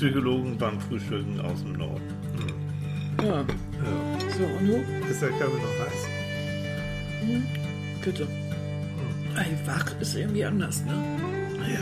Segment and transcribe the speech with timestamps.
[0.00, 2.00] Psychologen beim Frühstücken aus dem Norden.
[3.18, 3.26] Hm.
[3.26, 3.34] Ja.
[3.34, 3.44] Ja.
[4.30, 4.82] So, und du?
[5.10, 6.08] Ist der Kaffee noch heiß?
[7.20, 7.44] Hm,
[8.02, 8.26] bitte.
[9.36, 10.94] Ey, wach ist irgendwie anders, ne?
[11.68, 11.80] Ja.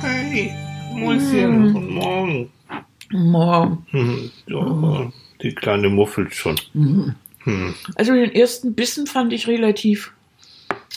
[0.00, 0.54] Hey,
[0.94, 2.50] Mäuschen, guten Morgen.
[3.12, 3.86] Morgen.
[3.90, 5.12] Hm, ja,
[5.42, 6.56] die kleine muffelt schon.
[6.72, 7.14] Hm.
[7.96, 10.13] Also den ersten Bissen fand ich relativ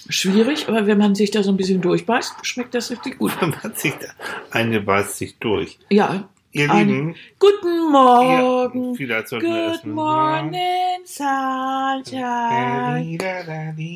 [0.09, 3.31] schwierig, aber wenn man sich da so ein bisschen durchbeißt, schmeckt das richtig gut.
[3.41, 4.07] Man hat sich da,
[4.51, 5.77] eine beißt sich durch.
[5.89, 6.27] Ja.
[6.53, 8.97] Ihr Ein- Lieben, Guten Morgen.
[8.97, 13.17] wir Good morning, Sunshine.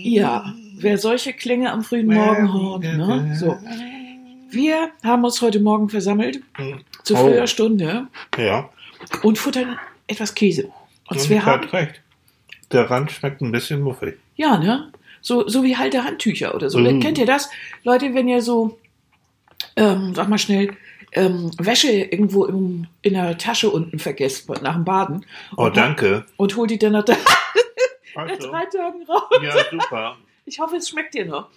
[0.04, 3.36] Ja, wer solche Klänge am frühen Morgen hört, ne?
[3.38, 3.58] So.
[4.50, 6.42] Wir haben uns heute Morgen versammelt,
[7.04, 7.18] zu Oh.
[7.18, 8.08] früher Stunde,
[8.38, 8.70] Ja,
[9.24, 10.70] und futtern etwas Käse.
[11.10, 12.02] Und und wir haben, hat recht.
[12.72, 14.18] Der Rand schmeckt ein bisschen muffig.
[14.36, 14.92] ja, ne?
[15.22, 16.80] So, so wie halte Handtücher oder so.
[16.80, 17.00] Mhm.
[17.00, 17.50] Kennt ihr das?
[17.84, 18.78] Leute, wenn ihr so,
[19.76, 20.76] ähm, sag mal schnell,
[21.14, 25.26] ähm, Wäsche irgendwo im, in der Tasche unten vergesst nach dem Baden.
[25.58, 26.26] Oh, und, danke.
[26.38, 27.06] Und holt die dann nach,
[28.16, 29.24] Also, drei Tagen raus.
[29.42, 30.18] ja, super.
[30.46, 31.50] Ich hoffe, es schmeckt dir noch.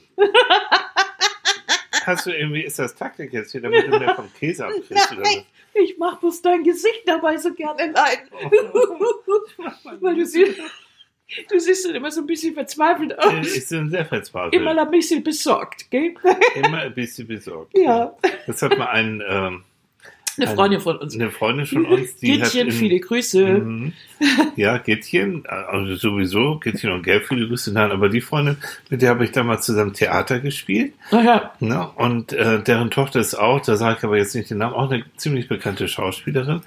[2.04, 5.12] Hast du irgendwie, ist das Taktik jetzt hier, damit du mehr vom Käse abkriegst?
[5.12, 5.44] Oder was?
[5.74, 8.28] Ich mach bloß dein Gesicht dabei so gerne leiden.
[10.00, 10.60] Weil du siehst,
[11.50, 13.54] du siehst dann immer so ein bisschen verzweifelt aus.
[13.56, 14.54] Ich bin sehr verzweifelt.
[14.54, 16.14] Immer ein bisschen besorgt, gell?
[16.54, 17.76] Immer ein bisschen besorgt.
[17.76, 18.12] Ja.
[18.46, 19.62] Das hat mal ein, ähm,
[20.36, 21.14] Eine Freundin von uns.
[21.14, 22.38] eine Freundin von uns, die.
[22.38, 23.44] Gittchen, in- viele Grüße.
[23.46, 23.92] Mhm.
[24.56, 28.56] Ja, Gittchen, also sowieso, Gittchen und Gelb, viele Grüße, nein, aber die Freundin,
[28.88, 30.92] mit der habe ich damals zusammen Theater gespielt.
[31.10, 31.88] Naja, Ne?
[31.96, 34.90] Und äh, deren Tochter ist auch, da sage ich aber jetzt nicht den Namen, auch
[34.90, 36.62] eine ziemlich bekannte Schauspielerin.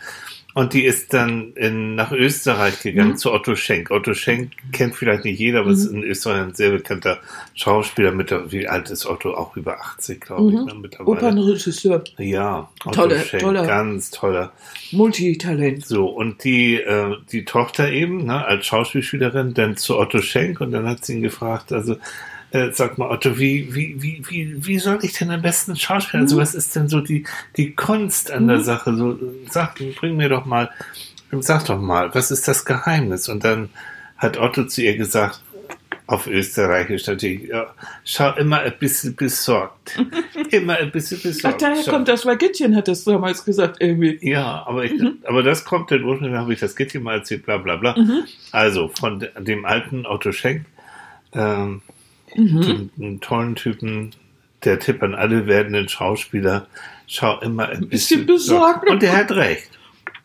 [0.58, 3.18] Und die ist dann in, nach Österreich gegangen Mhm.
[3.18, 3.92] zu Otto Schenk.
[3.92, 7.20] Otto Schenk kennt vielleicht nicht jeder, aber ist in Österreich ein sehr bekannter
[7.54, 8.12] Schauspieler.
[8.12, 9.36] Mit der, wie alt ist Otto?
[9.36, 10.66] Auch über 80, glaube ich, Mhm.
[10.66, 11.18] ne, mittlerweile.
[11.18, 14.52] Opernregisseur, Ja, Otto Tolle- Schenk, toller- ganz toller.
[14.92, 15.86] Multitalent.
[15.86, 20.72] So, und die, äh, die Tochter eben, ne, als Schauspielschülerin, dann zu Otto Schenk und
[20.72, 21.98] dann hat sie ihn gefragt, also,
[22.58, 26.26] äh, sag mal, Otto, wie, wie, wie, wie, wie soll ich denn am besten schauspielen?
[26.26, 27.24] Also, was ist denn so die,
[27.56, 28.96] die Kunst an der Sache?
[28.96, 29.20] So,
[29.50, 30.70] sag, bring mir doch mal,
[31.40, 33.30] sag doch mal, was ist das Geheimnis?
[33.30, 33.70] Und dann
[34.18, 35.42] hat Otto zu ihr gesagt,
[36.08, 37.68] auf Österreichisch natürlich, ja,
[38.06, 40.00] schau immer ein bisschen besorgt.
[40.52, 41.62] Immer ein bisschen Ach, besorgt.
[41.62, 41.92] daher Schau.
[41.92, 44.18] kommt das, weil Gittchen hat das damals gesagt, irgendwie.
[44.22, 45.18] Ja, aber, ich, Mhm.
[45.26, 47.98] aber das kommt dann ursprünglich, habe ich das Gittchen mal erzählt, bla bla bla.
[47.98, 48.24] Mhm.
[48.54, 50.64] Also von de- dem alten Otto Schenk,
[51.34, 51.82] ähm,
[52.36, 52.62] Mhm.
[52.62, 54.12] dem, einem tollen Typen,
[54.64, 56.68] der Tipp an alle werdenden Schauspieler,
[57.08, 58.90] schau immer ein bisschen bisschen, besorgt.
[58.90, 59.70] Und der hat recht.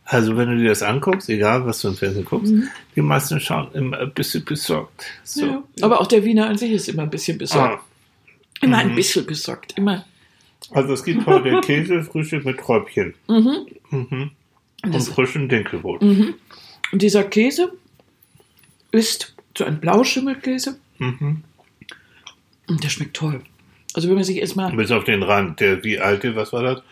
[0.05, 2.53] Also wenn du dir das anguckst, egal was du im Fernsehen guckst,
[2.97, 5.05] die meisten schauen immer ein bisschen besorgt.
[5.25, 5.45] So.
[5.47, 5.51] Mhm.
[5.53, 5.63] Ja.
[5.83, 7.81] Aber auch der Wiener an sich ist immer ein bisschen besorgt.
[7.81, 9.73] Ah, Immer ein bisschen besorgt.
[9.77, 10.05] Immer.
[10.71, 13.67] also es gibt heute Käsefrühstück mit Träubchen Mhm.
[13.91, 14.31] mhm.
[14.85, 16.03] und Das- frischem Dinkelbrot.
[16.03, 16.35] Mhm.
[16.93, 17.73] Und dieser Käse
[18.91, 20.79] ist so ein Blauschimmelkäse.
[20.99, 21.43] Mhm.
[22.69, 23.41] Und der schmeckt toll.
[23.95, 24.73] Also wenn man sich erstmal.
[24.75, 26.83] Bis auf den Rand, der wie alte, was war das?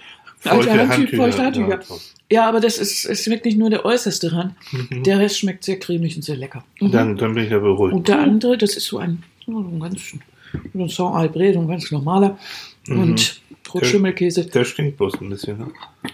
[0.44, 1.69] Alte Feuchte Handtü- feuchte Handtücher.
[1.69, 1.97] Ja,
[2.31, 4.54] Ja, aber das ist, ist wirklich nur der äußerste Rand.
[4.72, 5.03] Mhm.
[5.04, 6.64] Der Rest schmeckt sehr cremig und sehr lecker.
[6.80, 6.91] Mhm.
[6.92, 7.94] Dann, dann bin ich ja beruhigt.
[7.94, 10.14] Und der andere, das ist so ein, so ein ganz
[10.72, 12.38] so ein Saint-Albret, so ein ganz normaler.
[12.86, 12.98] Mhm.
[13.03, 13.41] Und
[13.72, 14.47] Rotschimmelkäse.
[14.47, 15.59] Der stinkt bloß ein bisschen.
[15.59, 15.66] Ne?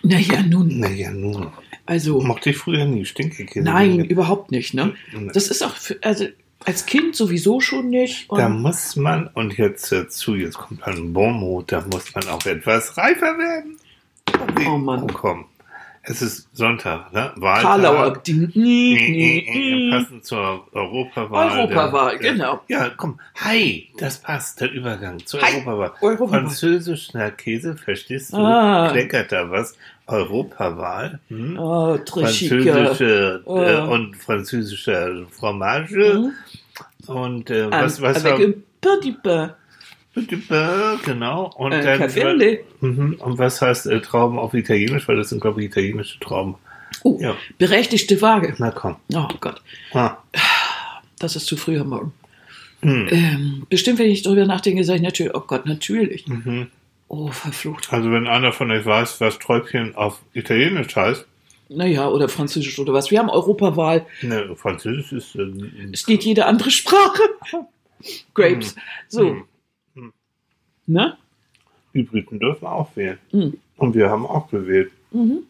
[0.03, 0.79] Naja, nun.
[0.79, 1.47] Naja, nun.
[1.87, 3.05] Also, Mochte ich früher nie.
[3.05, 3.65] Stinkekäse.
[3.65, 4.75] nein, überhaupt nicht.
[4.75, 4.95] Ne?
[5.33, 6.27] Das ist auch, für, also
[6.65, 8.27] als Kind sowieso schon nicht.
[8.31, 12.97] Da muss man, und jetzt dazu, jetzt kommt ein Bonmot, da muss man auch etwas
[12.97, 13.79] reifer werden.
[14.67, 15.07] Oh Mann.
[15.13, 15.47] Komm.
[16.09, 17.33] Es ist Sonntag, ne?
[17.35, 17.63] Wahltag.
[17.83, 18.17] Karlauer.
[18.19, 19.91] Ding, Nee, nee, nee, nee.
[19.91, 21.59] Passend zur Europawahl.
[21.59, 22.61] Europawahl, Der- genau.
[22.69, 23.19] Ja, komm.
[23.45, 25.93] Hi, das passt, der Übergang zur Hi, Europawahl.
[26.01, 26.41] Europawahl.
[26.43, 28.37] Französischer Käse, verstehst du?
[28.37, 28.89] Ah.
[28.93, 29.77] Kleckert da was?
[30.07, 31.19] Europawahl.
[31.29, 31.59] Hm?
[31.59, 33.93] Oh, französische äh, Oh.
[33.93, 36.33] und französische Fromage Mhm.
[37.15, 39.51] und äh, was was avec haben- un petit pain.
[41.05, 42.61] genau und Ein dann Café.
[42.81, 43.17] Mhm.
[43.19, 46.55] und was heißt äh, Trauben auf Italienisch weil das sind glaube ich italienische Trauben
[47.03, 48.55] Oh, ja berechtigte Frage.
[48.59, 49.61] na komm Oh Gott,
[49.93, 50.17] ah.
[51.19, 52.13] das ist zu früh am Morgen.
[52.83, 53.09] hm.
[53.11, 56.27] Ähm, bestimmt, wenn ich drüber nachdenke, sage ich natürlich, oh Gott, natürlich.
[56.29, 56.69] mhm.
[57.09, 57.93] Oh, verflucht.
[57.93, 61.25] also wenn einer von euch weiß was Träubchen auf Italienisch heißt
[61.69, 63.11] Naja, oder Französisch oder was.
[63.11, 64.07] Wir haben Europawahl.
[64.23, 65.53] ne Französisch ist äh,
[65.93, 67.23] Es geht jede andere Sprache.
[68.35, 68.75] Grapes.
[69.09, 69.45] So, hm.
[69.95, 70.13] Hm.
[70.87, 71.17] ne?
[71.95, 73.55] die Briten dürfen auch wählen Mhm.
[73.79, 75.45] und wir haben auch gewählt Mhm.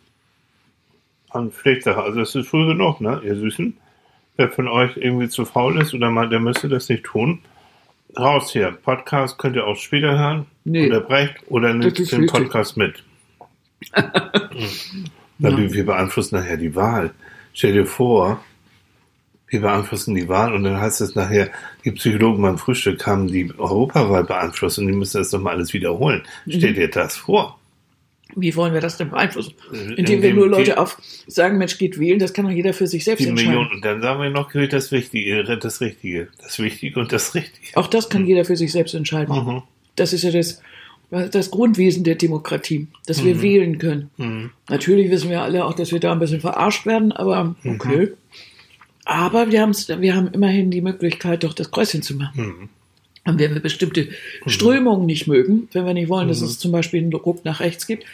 [1.31, 2.01] an Pflichtsache.
[2.03, 3.77] Also es ist früh genug, ne, ihr Süßen.
[4.37, 7.41] Wer von euch irgendwie zu faul ist oder mal, der müsste das nicht tun.
[8.17, 8.71] Raus hier.
[8.71, 10.47] Podcast könnt ihr auch später hören.
[10.65, 10.87] Nee.
[10.87, 12.33] Unterbrecht oder nimmt den wichtig.
[12.33, 13.03] Podcast mit.
[15.39, 17.13] Weil wir, wir beeinflussen nachher die Wahl.
[17.53, 18.41] Stell dir vor,
[19.49, 21.51] wir beeinflussen die Wahl und dann heißt es nachher,
[21.85, 26.23] die Psychologen beim Frühstück haben die Europawahl beeinflusst und die müssen das nochmal alles wiederholen.
[26.49, 27.59] Stell dir das vor.
[28.39, 29.55] Wie wollen wir das denn beeinflussen?
[29.73, 32.75] Äh, Indem wir indem nur Leute auf sagen, Mensch, geht wählen, das kann doch jeder
[32.75, 33.51] für sich selbst Die entscheiden.
[33.51, 33.73] Millionen.
[33.73, 36.29] Und dann sagen wir noch, gilt das Wichtige, das Richtige.
[36.43, 37.77] Das Wichtige und das Richtige.
[37.77, 39.35] Auch das kann jeder für sich selbst entscheiden.
[39.35, 39.63] Mhm.
[39.97, 40.61] Das ist ja das,
[41.11, 44.11] das Grundwesen der Demokratie, dass wir wählen können.
[44.19, 44.51] Mhm.
[44.69, 48.13] Natürlich wissen wir alle auch, dass wir da ein bisschen verarscht werden, aber okay.
[49.07, 49.67] Aber wir,
[50.01, 52.69] wir haben immerhin die Möglichkeit, doch das Kreuzchen zu machen.
[53.27, 53.33] Mhm.
[53.33, 54.09] Und wenn wir bestimmte
[54.47, 57.87] Strömungen nicht mögen, wenn wir nicht wollen, dass es zum Beispiel einen Ruck nach rechts
[57.87, 58.05] gibt,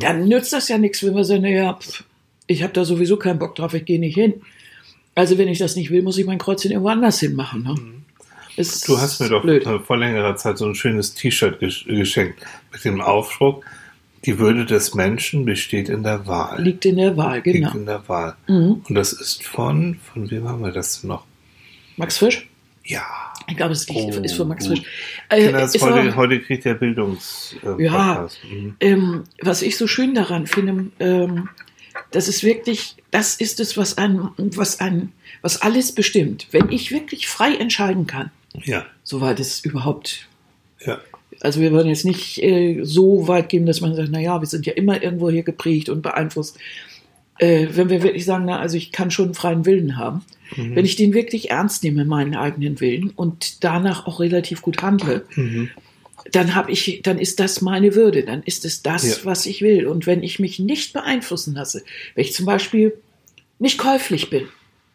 [0.00, 1.78] dann nützt das ja nichts, wenn wir sagen, naja,
[2.46, 4.34] ich habe da sowieso keinen Bock drauf, ich gehe nicht hin.
[5.14, 7.62] Also wenn ich das nicht will, muss ich mein Kreuzchen irgendwo anders hin machen.
[7.62, 7.74] Ne?
[8.86, 9.66] Du hast mir doch blöd.
[9.66, 12.40] äh, vor längerer Zeit so ein schönes T-Shirt gesch geschenkt
[12.72, 13.64] mit dem Aufdruck,
[14.24, 16.62] die Würde des Menschen besteht in der Wahl.
[16.62, 17.66] Liegt in der Wahl, genau.
[17.66, 18.36] Liegt in der Wahl.
[18.48, 18.82] Mhm.
[18.88, 21.24] Und das ist von, von wem haben wir das denn noch?
[21.96, 22.48] Max Frisch?
[22.84, 23.02] Ja.
[23.48, 24.78] Ich glaube, es Oh, ist von Max gut.
[24.78, 24.88] Frisch.
[25.30, 28.28] Äh, das heute, aber- heute kriegt der Bildungs äh, Ja.
[28.50, 28.76] Mhm.
[28.80, 31.48] ähm, was ich so schön daran finde, ähm,
[32.10, 36.48] das ist wirklich, das ist es, was ein, was ein, was alles bestimmt.
[36.50, 38.30] Wenn ich wirklich frei entscheiden kann,
[38.64, 38.84] Ja.
[39.02, 40.28] soweit es überhaupt,
[40.84, 40.98] Ja.
[41.40, 44.46] also wir wollen jetzt nicht äh, so weit gehen, dass man sagt, na ja, wir
[44.46, 46.58] sind ja immer irgendwo hier geprägt und beeinflusst.
[47.38, 50.24] Äh, wenn wir wirklich sagen, na, also ich kann schon einen freien Willen haben,
[50.56, 50.76] Mhm.
[50.76, 55.24] wenn ich den wirklich ernst nehme, meinen eigenen Willen und danach auch relativ gut handle,
[55.36, 55.70] Mhm.
[56.32, 59.24] dann habe ich, dann ist das meine Würde, dann ist es das, Ja.
[59.24, 59.86] was ich will.
[59.86, 61.84] Und wenn ich mich nicht beeinflussen lasse,
[62.14, 62.94] wenn ich zum Beispiel
[63.58, 64.48] nicht käuflich bin,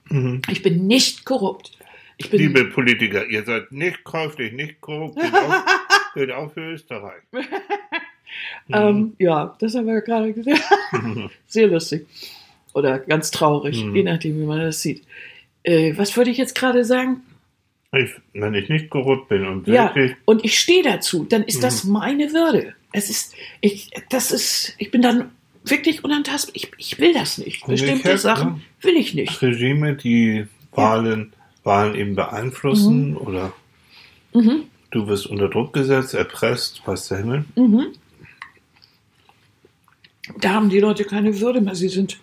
[0.10, 0.42] Mhm.
[0.50, 1.72] ich bin nicht korrupt,
[2.18, 5.54] ich bin Liebe Politiker, ihr seid nicht käuflich, nicht korrupt, gilt auch,
[6.16, 7.22] gilt auch für Österreich.
[8.74, 10.60] ähm, ja, das haben wir gerade gesehen,
[11.48, 12.06] sehr lustig
[12.74, 13.96] oder ganz traurig, Mhm.
[13.96, 15.04] je nachdem, wie man das sieht.
[15.64, 17.22] Äh, was würde ich jetzt gerade sagen?
[17.92, 21.64] Ich, wenn ich nicht korrupt bin und Ja, wirklich, und ich stehe dazu, dann ist
[21.64, 21.92] das Mhm.
[21.94, 22.76] meine Würde.
[22.92, 25.32] Es ist, ich, das ist, ich bin dann
[25.64, 26.56] wirklich unantastbar.
[26.56, 27.66] Ich, ich will das nicht.
[27.66, 29.42] Bestimmte Umgekehrt, Sachen will ich nicht.
[29.42, 31.34] Regime, die Wahlen,
[31.64, 33.54] Wahlen eben beeinflussen oder
[34.34, 34.66] Mhm.
[34.92, 37.46] du wirst unter Druck gesetzt, erpresst, weiß der Himmel.
[37.56, 37.88] Mhm.
[40.40, 41.74] Da haben die Leute keine Würde mehr.
[41.76, 42.20] Sie sind,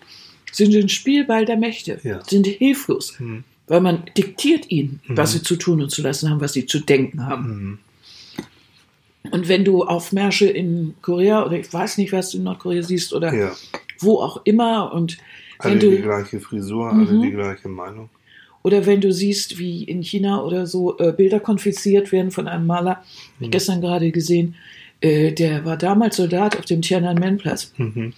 [0.56, 2.25] sind ein Spielball der Mächte, Ja.
[2.25, 3.44] sind hilflos, Mhm.
[3.67, 6.79] weil man diktiert ihnen, was sie zu tun und zu lassen haben, was sie zu
[6.81, 7.49] denken haben.
[7.49, 7.79] Mhm.
[9.32, 13.12] Und wenn du Aufmärsche in Korea oder ich weiß nicht, was du in Nordkorea siehst
[13.12, 13.53] oder Ja,
[13.99, 15.19] wo auch immer und
[15.58, 17.09] alle wenn die du gleiche Frisur, Mhm.
[17.09, 18.09] alle die gleiche Meinung.
[18.62, 22.67] oder wenn du siehst, wie in China oder so äh, Bilder konfisziert werden von einem
[22.67, 23.05] Maler,
[23.41, 24.55] ich gestern gerade gesehen,
[25.00, 28.12] äh, der war damals Soldat auf dem Tiananmen-Platz Mhm.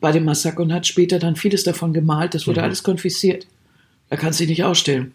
[0.00, 2.34] Bei dem Massaker und hat später dann vieles davon gemalt.
[2.34, 2.64] Das wurde Mhm.
[2.64, 3.46] alles konfisziert.
[4.10, 5.12] Da kannst du dich nicht ausstellen.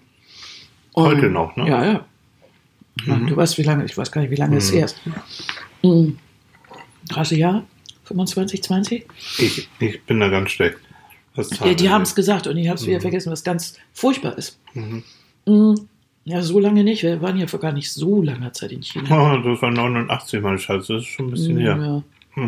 [0.93, 1.67] Und- Heute noch, ne?
[1.67, 2.05] Ja, ja.
[3.07, 4.75] Ja, Du weißt, wie lange, ich weiß gar nicht, wie lange es Mhm.
[4.75, 4.97] her ist.
[5.83, 6.17] Mhm.
[7.09, 7.63] 30 Jahre?
[8.05, 9.05] 25, 20?
[9.39, 10.77] Ich, ich bin da ganz schlecht.
[11.63, 13.01] Ja, die haben es gesagt und ich habe es wieder Mhm.
[13.01, 14.59] vergessen, was ganz furchtbar ist.
[14.75, 15.03] Mhm.
[15.47, 15.87] Mhm.
[16.25, 17.01] Ja, so lange nicht.
[17.03, 19.07] Wir waren ja vor gar nicht so langer Zeit in China.
[19.09, 22.03] Oh, das war 89, mein Schatz, das ist schon ein bisschen her.
[22.37, 22.43] ja.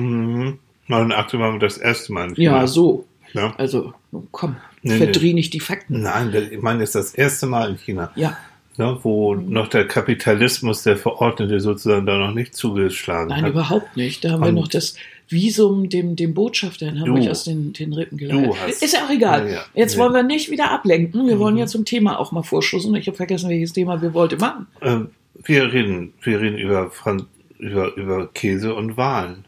[0.87, 0.95] Mhm.
[0.95, 2.29] 89 war das erste Mal.
[2.29, 2.51] in China.
[2.57, 3.05] ja, so.
[3.33, 3.53] Ja.
[3.57, 3.93] Also,
[4.31, 6.01] komm, Nee, verdreh nicht die Fakten.
[6.03, 8.37] Nein, ich meine, das ist das erste Mal in China, Ja,
[8.77, 13.49] ne, wo noch der Kapitalismus, der Verordnete sozusagen da noch nicht zugeschlagen nein, hat.
[13.51, 14.23] überhaupt nicht.
[14.23, 14.95] Da haben wir Und- noch das
[15.27, 17.31] Visum dem, dem Botschafter in Hamburg Du.
[17.31, 18.55] aus den, den Rippen geleitet.
[18.79, 19.47] Ist ja auch egal.
[19.47, 19.61] Ja, ja.
[19.73, 20.01] Jetzt Nee.
[20.03, 21.25] wollen wir nicht wieder ablenken.
[21.27, 21.61] Wir wollen Mhm.
[21.61, 22.93] ja zum Thema auch mal vorschussen.
[22.95, 24.67] Ich habe vergessen, welches Thema wir wollten machen.
[24.83, 25.09] Ähm,
[25.43, 27.25] wir reden, wir reden über, Fran
[27.57, 29.45] über, über Käse und Wahlen.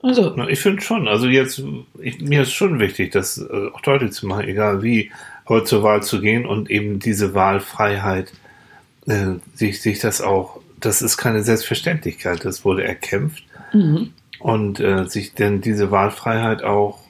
[0.00, 1.62] Also, Ich finde schon, also jetzt,
[2.00, 5.10] ich, mir ist schon wichtig, das äh, auch deutlich zu machen, egal wie,
[5.44, 8.32] aber zur Wahl zu gehen und eben diese Wahlfreiheit,
[9.06, 14.12] äh, sich, sich das auch, das ist keine Selbstverständlichkeit, das wurde erkämpft mhm.
[14.38, 17.00] und äh, sich denn diese Wahlfreiheit auch,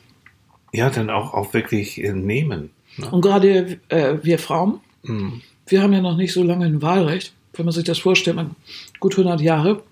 [0.72, 2.70] ja, dann auch, auch wirklich äh, nehmen.
[2.96, 3.10] Ne?
[3.10, 5.42] und gerade äh, wir Frauen, Mhm.
[5.66, 7.32] wir haben ja noch nicht so lange ein Wahlrecht.
[7.54, 8.56] Wenn man sich das vorstellt, man,
[8.98, 9.82] gut 100 Jahre,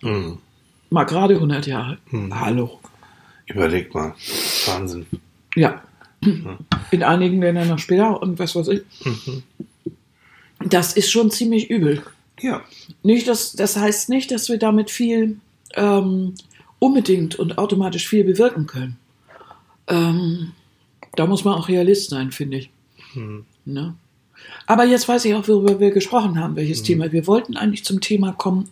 [0.00, 0.38] Mhm.
[0.90, 1.98] Mal gerade 100 Jahre.
[2.10, 2.38] Mhm.
[2.38, 2.80] Hallo.
[3.46, 4.14] Überleg mal,
[4.66, 5.06] Wahnsinn.
[5.54, 5.82] Ja.
[6.90, 8.82] In einigen Ländern noch später und was weiß ich.
[9.04, 9.42] Mhm.
[10.66, 12.02] Das ist schon ziemlich übel.
[12.40, 12.62] Ja,
[13.02, 15.38] Nicht, dass, das heißt nicht, dass wir damit viel
[15.74, 16.34] ähm,
[16.78, 18.96] unbedingt und automatisch viel bewirken können.
[19.88, 20.52] Ähm,
[21.16, 22.70] da muss man auch Realist sein, finde ich.
[23.14, 23.44] Mhm.
[23.64, 23.94] Ne?
[24.66, 26.84] Aber jetzt weiß ich auch, worüber wir gesprochen haben, welches mhm.
[26.84, 27.12] Thema.
[27.12, 28.68] Wir wollten eigentlich zum Thema kommen,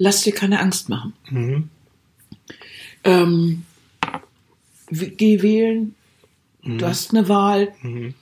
[0.00, 1.12] lass dir keine Angst machen.
[1.28, 1.68] Mhm.
[3.04, 3.62] Ähm,
[4.90, 5.94] geh wählen,
[6.62, 6.78] mhm.
[6.78, 8.14] du hast eine Wahl, mhm.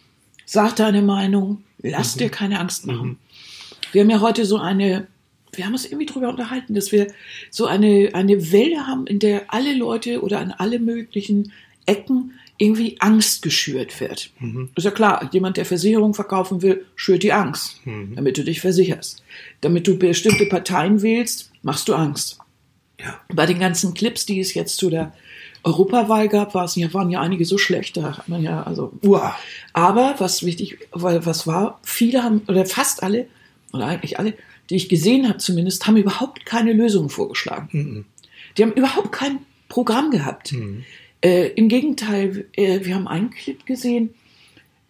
[0.45, 2.19] sag deine Meinung, lass mhm.
[2.19, 3.09] dir keine Angst machen.
[3.09, 3.17] Mhm.
[3.93, 5.07] Wir haben ja heute so eine,
[5.53, 7.07] wir haben uns irgendwie darüber unterhalten, dass wir
[7.51, 11.53] so eine, eine Welle haben, in der alle Leute oder an alle möglichen
[11.87, 14.31] Ecken irgendwie Angst geschürt wird.
[14.41, 14.71] Mhm.
[14.75, 18.17] Ist ja klar, jemand, der Versicherung verkaufen will, schürt die Angst, mhm.
[18.17, 19.23] damit du dich versicherst.
[19.61, 22.39] Damit du bestimmte Parteien wählst, machst du Angst.
[23.01, 23.21] Ja.
[23.33, 25.13] Bei den ganzen Clips, die es jetzt zu der
[25.63, 28.93] Europawahl gab, war es ja, waren ja einige so schlecht, da hat man ja, also,
[29.03, 29.37] uah.
[29.73, 33.29] Aber was wichtig, weil was war, viele haben, oder fast alle,
[33.73, 34.35] oder eigentlich alle,
[34.71, 37.69] die ich gesehen habe zumindest, haben überhaupt keine Lösungen vorgeschlagen.
[37.73, 38.05] Mhm.
[38.57, 39.39] Die haben überhaupt kein
[39.69, 40.53] Programm gehabt.
[40.53, 40.85] Mhm.
[41.21, 44.15] Äh, Im Gegenteil, äh, wir haben einen Clip gesehen,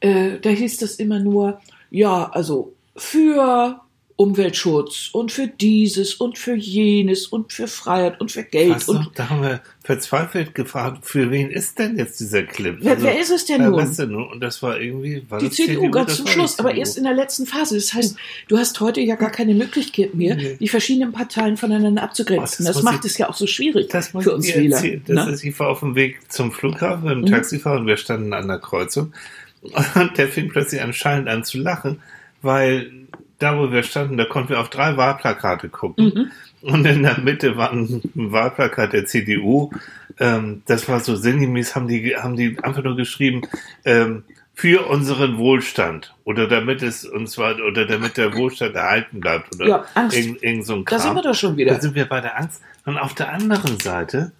[0.00, 1.60] äh, da hieß das immer nur,
[1.90, 3.80] ja, also für
[4.18, 8.74] Umweltschutz und für dieses und für jenes und für Freiheit und für Geld.
[8.74, 12.78] Was und da haben wir verzweifelt gefragt, für wen ist denn jetzt dieser Clip?
[12.80, 13.96] Wer, also, wer ist es denn nun?
[13.96, 14.26] Denn nun?
[14.26, 17.14] Und das war irgendwie war die CDU, CDU ganz zum Schluss, aber erst in der
[17.14, 17.76] letzten Phase.
[17.76, 18.16] Das heißt,
[18.48, 20.56] du hast heute ja gar keine Möglichkeit mehr, nee.
[20.58, 22.66] die verschiedenen Parteien voneinander abzugrenzen.
[22.66, 24.82] Oh, das, das macht ich, es ja auch so schwierig für uns Wähler.
[25.06, 25.32] Das ne?
[25.32, 27.26] ist, ich war auf dem Weg zum Flughafen mit dem mhm.
[27.26, 29.12] Taxifahrer und wir standen an der Kreuzung
[29.94, 32.02] und der fing plötzlich anscheinend an zu lachen,
[32.42, 32.90] weil
[33.38, 36.04] da wo wir standen, da konnten wir auf drei Wahlplakate gucken.
[36.04, 36.30] Mhm.
[36.60, 39.70] Und in der Mitte war ein Wahlplakat der CDU.
[40.18, 43.42] Ähm, das war so sinngemäß, haben die, haben die einfach nur geschrieben,
[43.84, 49.54] ähm, für unseren Wohlstand oder damit es uns war oder damit der Wohlstand erhalten bleibt
[49.54, 50.16] oder ja, Angst.
[50.16, 50.98] Irgend, irgend so ein Kram.
[50.98, 51.74] Da sind wir doch schon wieder.
[51.74, 52.60] Da sind wir bei der Angst.
[52.84, 54.32] Und auf der anderen Seite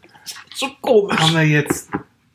[0.53, 1.91] so haben wir jetzt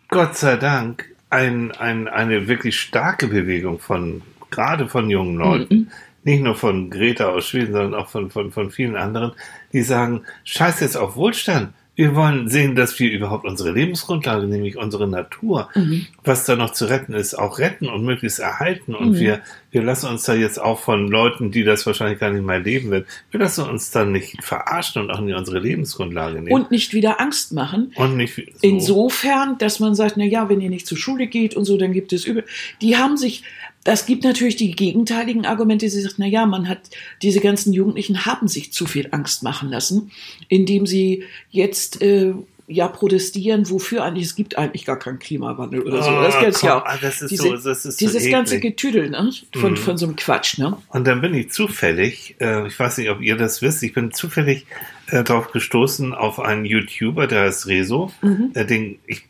[0.08, 5.92] Gott sei Dank ein, ein, eine wirklich starke Bewegung von gerade von jungen Leuten, mhm
[6.24, 9.34] nicht nur von Greta aus Schweden, sondern auch von, von, von vielen anderen,
[9.72, 11.74] die sagen, scheiß jetzt auf Wohlstand.
[11.96, 16.08] Wir wollen sehen, dass wir überhaupt unsere Lebensgrundlage, nämlich unsere Natur, mhm.
[16.24, 18.96] was da noch zu retten ist, auch retten und möglichst erhalten.
[18.96, 19.20] Und mhm.
[19.20, 22.60] wir, wir lassen uns da jetzt auch von Leuten, die das wahrscheinlich gar nicht mehr
[22.60, 26.52] leben werden, wir lassen uns dann nicht verarschen und auch nicht unsere Lebensgrundlage nehmen.
[26.52, 27.92] Und nicht wieder Angst machen.
[27.96, 28.42] Und nicht so.
[28.62, 31.94] Insofern, dass man sagt, na ja, wenn ihr nicht zur Schule geht und so, dann
[31.94, 32.44] gibt es übel.
[32.82, 33.44] Die haben sich,
[33.84, 36.80] das gibt natürlich die gegenteiligen Argumente, die sagen, na ja, man hat,
[37.22, 40.12] diese ganzen Jugendlichen haben sich zu viel Angst machen lassen,
[40.48, 42.34] indem sie jetzt, äh,
[42.68, 46.12] ja protestieren, wofür eigentlich, es gibt eigentlich gar keinen Klimawandel oder so.
[46.12, 46.86] das gibt's ja auch.
[46.86, 49.32] Ah, das ist Diese, so, das ist dieses so ganze Getüdel ne?
[49.54, 49.78] von, mhm.
[49.78, 50.58] von so einem Quatsch.
[50.58, 50.78] Ne?
[50.90, 54.12] Und dann bin ich zufällig, äh, ich weiß nicht, ob ihr das wisst, ich bin
[54.12, 54.66] zufällig
[55.08, 58.12] äh, darauf gestoßen auf einen YouTuber, der heißt Rezo.
[58.22, 58.52] Mhm.
[58.54, 59.24] Äh, den, ich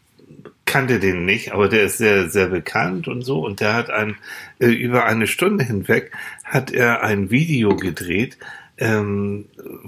[0.65, 3.45] kannte den nicht, aber der ist sehr, sehr bekannt und so.
[3.45, 4.15] Und der hat ein,
[4.59, 6.11] äh, über eine Stunde hinweg
[6.43, 8.37] hat er ein Video gedreht,
[8.77, 9.45] ähm,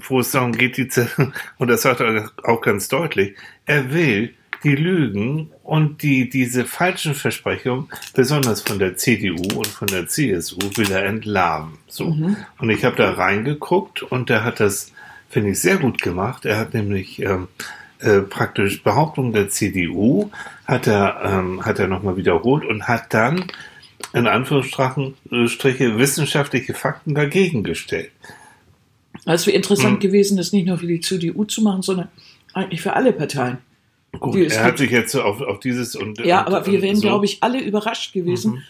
[0.08, 0.88] wo es darum geht, die
[1.58, 7.14] und das sagt er auch ganz deutlich, er will die Lügen und die, diese falschen
[7.14, 11.78] Versprechungen, besonders von der CDU und von der CSU, will er entlarven.
[11.86, 12.10] So.
[12.10, 12.36] Mhm.
[12.58, 14.92] Und ich habe da reingeguckt und der hat das,
[15.28, 16.44] finde ich, sehr gut gemacht.
[16.44, 17.48] Er hat nämlich ähm,
[18.00, 20.30] äh, praktisch Behauptungen der CDU
[20.66, 23.46] hat er, ähm, hat er nochmal wiederholt und hat dann
[24.12, 28.10] in Anführungsstriche äh, wissenschaftliche Fakten dagegen gestellt.
[29.24, 30.00] Also interessant hm.
[30.00, 32.08] gewesen, das nicht nur für die CDU zu machen, sondern
[32.52, 33.58] eigentlich für alle Parteien.
[34.18, 36.18] Gut, er hat sich jetzt auf, auf dieses und.
[36.20, 37.02] Ja, und, aber wir wären, so.
[37.02, 38.62] glaube ich, alle überrascht gewesen, mhm.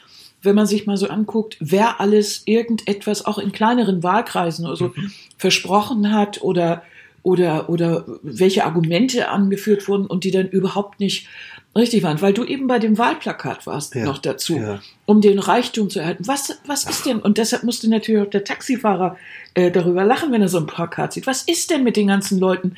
[0.42, 4.92] wenn man sich mal so anguckt, wer alles irgendetwas auch in kleineren Wahlkreisen oder so
[4.95, 5.12] mhm.
[5.37, 6.83] versprochen hat oder
[7.26, 11.26] oder, oder welche Argumente angeführt wurden und die dann überhaupt nicht
[11.75, 14.80] richtig waren, weil du eben bei dem Wahlplakat warst ja, noch dazu, ja.
[15.06, 16.28] um den Reichtum zu erhalten.
[16.28, 19.16] Was, was ist denn, und deshalb musste natürlich auch der Taxifahrer
[19.54, 22.38] äh, darüber lachen, wenn er so ein Plakat sieht, was ist denn mit den ganzen
[22.38, 22.76] Leuten,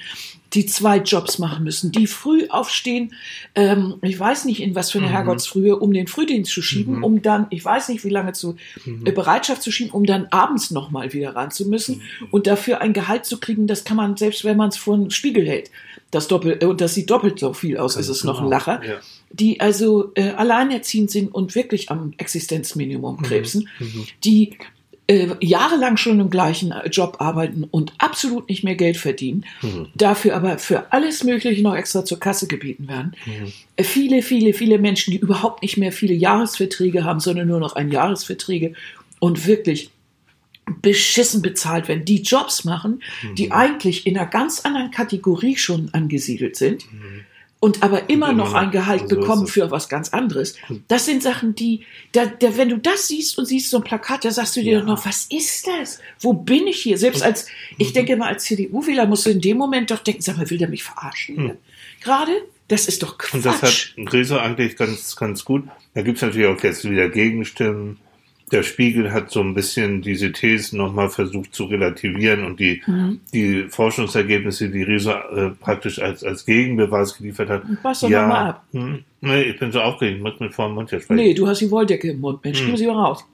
[0.55, 3.14] die zwei Jobs machen müssen, die früh aufstehen,
[3.55, 5.12] ähm, ich weiß nicht in was für eine mhm.
[5.12, 7.05] Herrgottsfrühe, um den Frühdienst zu schieben, mhm.
[7.05, 9.07] um dann, ich weiß nicht wie lange zu mhm.
[9.07, 12.28] äh, Bereitschaft zu schieben, um dann abends nochmal wieder ran zu müssen mhm.
[12.31, 15.11] und dafür ein Gehalt zu kriegen, das kann man, selbst wenn man es vor einen
[15.11, 15.71] Spiegel hält,
[16.11, 18.50] das doppelt, äh, und das sieht doppelt so viel aus, ist es noch ein genau.
[18.50, 18.81] Lacher.
[18.85, 18.97] Ja.
[19.31, 23.23] Die also äh, alleinerziehend sind und wirklich am Existenzminimum mhm.
[23.23, 24.07] krebsen, mhm.
[24.25, 24.57] die
[25.09, 29.88] äh, jahrelang schon im gleichen äh, Job arbeiten und absolut nicht mehr Geld verdienen, mhm.
[29.95, 33.17] dafür aber für alles Mögliche noch extra zur Kasse gebeten werden.
[33.25, 33.53] Mhm.
[33.77, 37.75] Äh, viele, viele, viele Menschen, die überhaupt nicht mehr viele Jahresverträge haben, sondern nur noch
[37.75, 38.75] ein Jahresverträge
[39.19, 39.91] und wirklich
[40.83, 43.35] beschissen bezahlt werden, die Jobs machen, mhm.
[43.35, 46.85] die eigentlich in einer ganz anderen Kategorie schon angesiedelt sind.
[46.93, 47.25] Mhm.
[47.61, 50.55] Und aber immer noch ein Gehalt So bekommen für was ganz anderes.
[50.87, 54.25] Das sind Sachen, die, da, da, wenn du das siehst und siehst so ein Plakat,
[54.25, 54.79] da sagst du dir Ja.
[54.81, 55.99] doch noch, was ist das?
[56.21, 56.99] Wo bin ich hier?
[56.99, 57.47] Selbst als,
[57.77, 60.59] ich denke mal, als CDU-Wähler musst du in dem Moment doch denken, sag mal, will
[60.59, 61.37] der mich verarschen?
[61.37, 61.57] hier?
[62.00, 62.33] Gerade?
[62.69, 63.35] Das ist doch Quatsch.
[63.35, 65.65] Und das hat Rezo eigentlich ganz, ganz gut.
[65.95, 67.99] Da gibt es natürlich auch jetzt wieder Gegenstimmen.
[68.50, 73.21] Der Spiegel hat so ein bisschen diese Thesen nochmal versucht zu relativieren und die, Mhm.
[73.35, 77.62] die Forschungsergebnisse, die Rezo äh, praktisch als, als Gegenbeweis geliefert hat.
[77.83, 78.64] Pass doch noch mal ab.
[78.73, 81.17] Hm, nee, ich bin so aufgeregt, ich muss mit vor dem Mund hier sprechen.
[81.21, 82.67] Nee, du hast die Wolldecke im Mund, Mensch, Hm.
[82.69, 83.25] gib sie mal raus.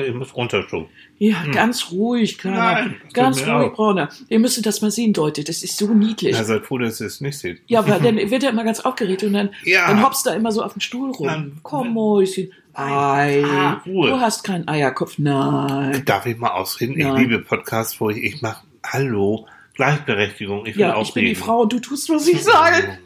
[0.00, 0.88] Ich muss runterstufen.
[1.18, 2.56] Ja, ganz ruhig, Kleiner.
[2.56, 3.74] Nein, ganz ruhig, auch.
[3.74, 4.08] Brauner.
[4.28, 5.44] Ihr müsstet das mal sehen, Leute.
[5.44, 6.36] Das ist so niedlich.
[6.36, 7.60] Ja, seid froh, dass ihr es nicht seht.
[7.66, 9.86] Ja, aber dann wird er immer ganz aufgeregt und dann, Ja.
[9.88, 11.26] dann hoppst er immer so auf den Stuhl rum.
[11.26, 12.52] Dann- Komm, Mäuschen.
[12.74, 14.08] Ei, Ah, Ruhe.
[14.10, 15.18] du hast keinen Eierkopf.
[15.18, 16.02] Nein.
[16.06, 16.94] Darf ich mal ausreden?
[16.96, 17.12] Nein.
[17.14, 20.64] Ich liebe Podcasts, wo ich, ich mache Hallo, Gleichberechtigung.
[20.66, 21.34] Ich will Ja, auch ich bin die.
[21.34, 22.98] Frau und du tust, was ich sage.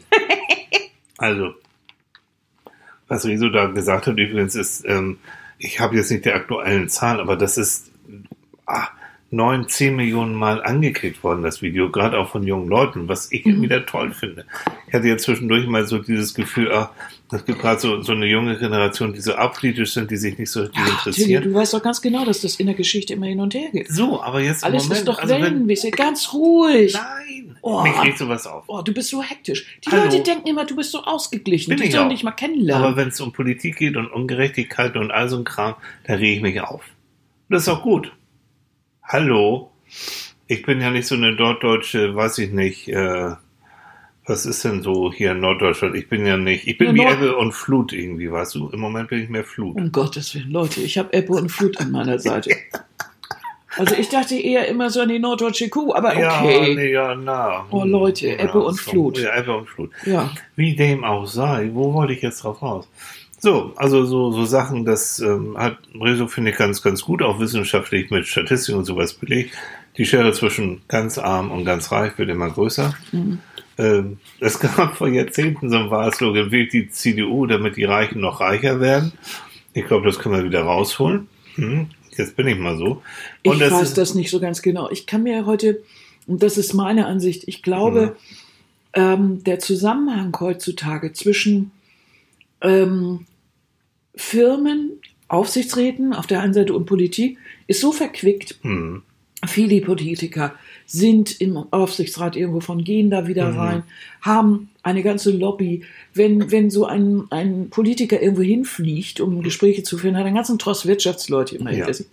[1.17, 1.53] Also,
[3.07, 5.17] was Riso da gesagt hat übrigens ist, ähm,
[5.59, 7.91] ich habe jetzt nicht die aktuellen Zahlen, aber das ist
[8.65, 8.87] ah,
[9.29, 13.45] neun, zehn Millionen Mal angeklickt worden, das Video, gerade auch von jungen Leuten, was ich
[13.45, 13.61] Mhm.
[13.61, 14.45] wieder toll finde.
[14.87, 16.91] Ich hatte jetzt zwischendurch mal so dieses Gefühl, ah,
[17.31, 20.49] es gibt gerade so, so eine junge Generation, die so apolitisch sind, die sich nicht
[20.49, 21.43] so richtig Ach, interessieren.
[21.43, 23.89] du weißt doch ganz genau, dass das in der Geschichte immer hin und her geht.
[23.91, 25.91] So, aber jetzt im Alles Moment, ist doch also wenn, Wellenwisse.
[25.91, 26.93] Ganz ruhig.
[26.93, 27.36] nein,
[27.69, 27.83] Oh.
[27.83, 28.63] mich regt sowas auf.
[28.67, 29.65] Oh, du bist so hektisch.
[29.85, 30.05] Die Hallo.
[30.05, 31.69] Leute denken immer, du bist so ausgeglichen.
[31.69, 32.09] Bin die ich sollen auch.
[32.09, 32.85] dich mal kennenlernen.
[32.85, 36.37] Aber wenn es um Politik geht und Ungerechtigkeit und all so ein Kram, da rege
[36.37, 36.83] ich mich auf.
[37.49, 38.13] Das ist auch gut.
[39.03, 39.71] Hallo,
[40.47, 43.31] ich bin ja nicht so eine norddeutsche, weiß ich nicht, äh,
[44.25, 45.95] was ist denn so hier in Norddeutschland?
[45.95, 48.69] Ich bin ja nicht, ich bin wie Ebbe und Flut irgendwie, weißt du?
[48.69, 49.75] Im Moment bin ich mehr Flut.
[49.75, 52.51] Um Gottes Willen, Leute, ich habe Ebbe und Flut an meiner Seite.
[53.77, 56.21] Also ich dachte eher immer so an die norddeutsche Kuh, aber okay.
[56.21, 57.65] Ja, nee, ja, na.
[57.69, 58.79] Oh, Leute, Ja, Ebbe und.
[58.79, 59.19] Flut.
[59.19, 59.91] Ja, Ebbe und Flut.
[60.05, 60.31] Ja.
[60.55, 62.87] Wie dem auch sei, wo wollte ich jetzt drauf raus?
[63.39, 67.39] So, also so, so Sachen, das ähm, hat Rezo, finde ich, ganz, ganz gut, auch
[67.39, 69.55] wissenschaftlich mit Statistik und sowas belegt.
[69.97, 72.93] Die Schere zwischen ganz arm und ganz reich wird immer größer.
[73.77, 78.39] Ähm, es gab vor Jahrzehnten so ein Wahlslogan, wählt die CDU, damit die Reichen noch
[78.41, 79.13] reicher werden.
[79.73, 81.27] Ich glaube, das können wir wieder rausholen.
[81.55, 83.01] Hm, jetzt bin ich mal so.
[83.43, 84.89] Ich Und das weiß das nicht so ganz genau.
[84.89, 85.81] Ich kann mir heute,
[86.25, 88.15] und das ist meine Ansicht, ich glaube,
[88.93, 91.71] ähm, der Zusammenhang heutzutage zwischen
[92.61, 93.25] ähm,
[94.15, 94.93] Firmen,
[95.27, 98.55] Aufsichtsräten auf der einen Seite und Politik ist so verquickt.
[98.61, 99.03] Hm,
[99.45, 100.55] Viele Politiker
[100.87, 103.83] sind im Aufsichtsrat irgendwo von, gehen da wieder rein,
[104.21, 105.83] haben eine ganze Lobby.
[106.13, 110.57] Wenn, wenn so ein, ein Politiker irgendwo hinfliegt, um Gespräche zu führen, hat einen ganzen
[110.57, 111.77] Tross Wirtschaftsleute immer Ja.
[111.77, 112.07] hinter sich.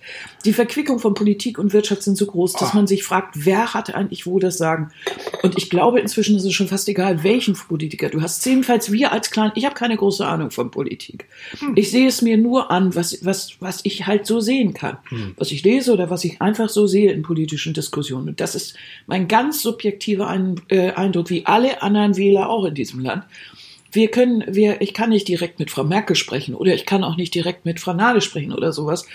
[0.44, 2.76] Die Verquickung von Politik und Wirtschaft sind so groß, dass Ah.
[2.76, 4.90] man sich fragt, wer hat eigentlich wo das Sagen?
[5.42, 8.44] Und ich glaube, inzwischen ist es schon fast egal, welchen Politiker du hast.
[8.44, 11.26] Jedenfalls wir als Klein, ich habe keine große Ahnung von Politik.
[11.76, 14.98] Ich sehe es mir nur an, was, was, was ich halt so sehen kann.
[15.36, 18.30] Was ich lese oder was ich einfach so sehe in politischen Diskussionen.
[18.30, 18.74] Und das ist
[19.06, 20.28] mein ganz subjektiver
[20.68, 23.24] äh, Eindruck, wie alle anderen Wähler auch in diesem Land.
[23.92, 27.16] Wir können, wir, ich kann nicht direkt mit Frau Merkel sprechen oder ich kann auch
[27.16, 29.06] nicht direkt mit Frau Nade sprechen oder sowas.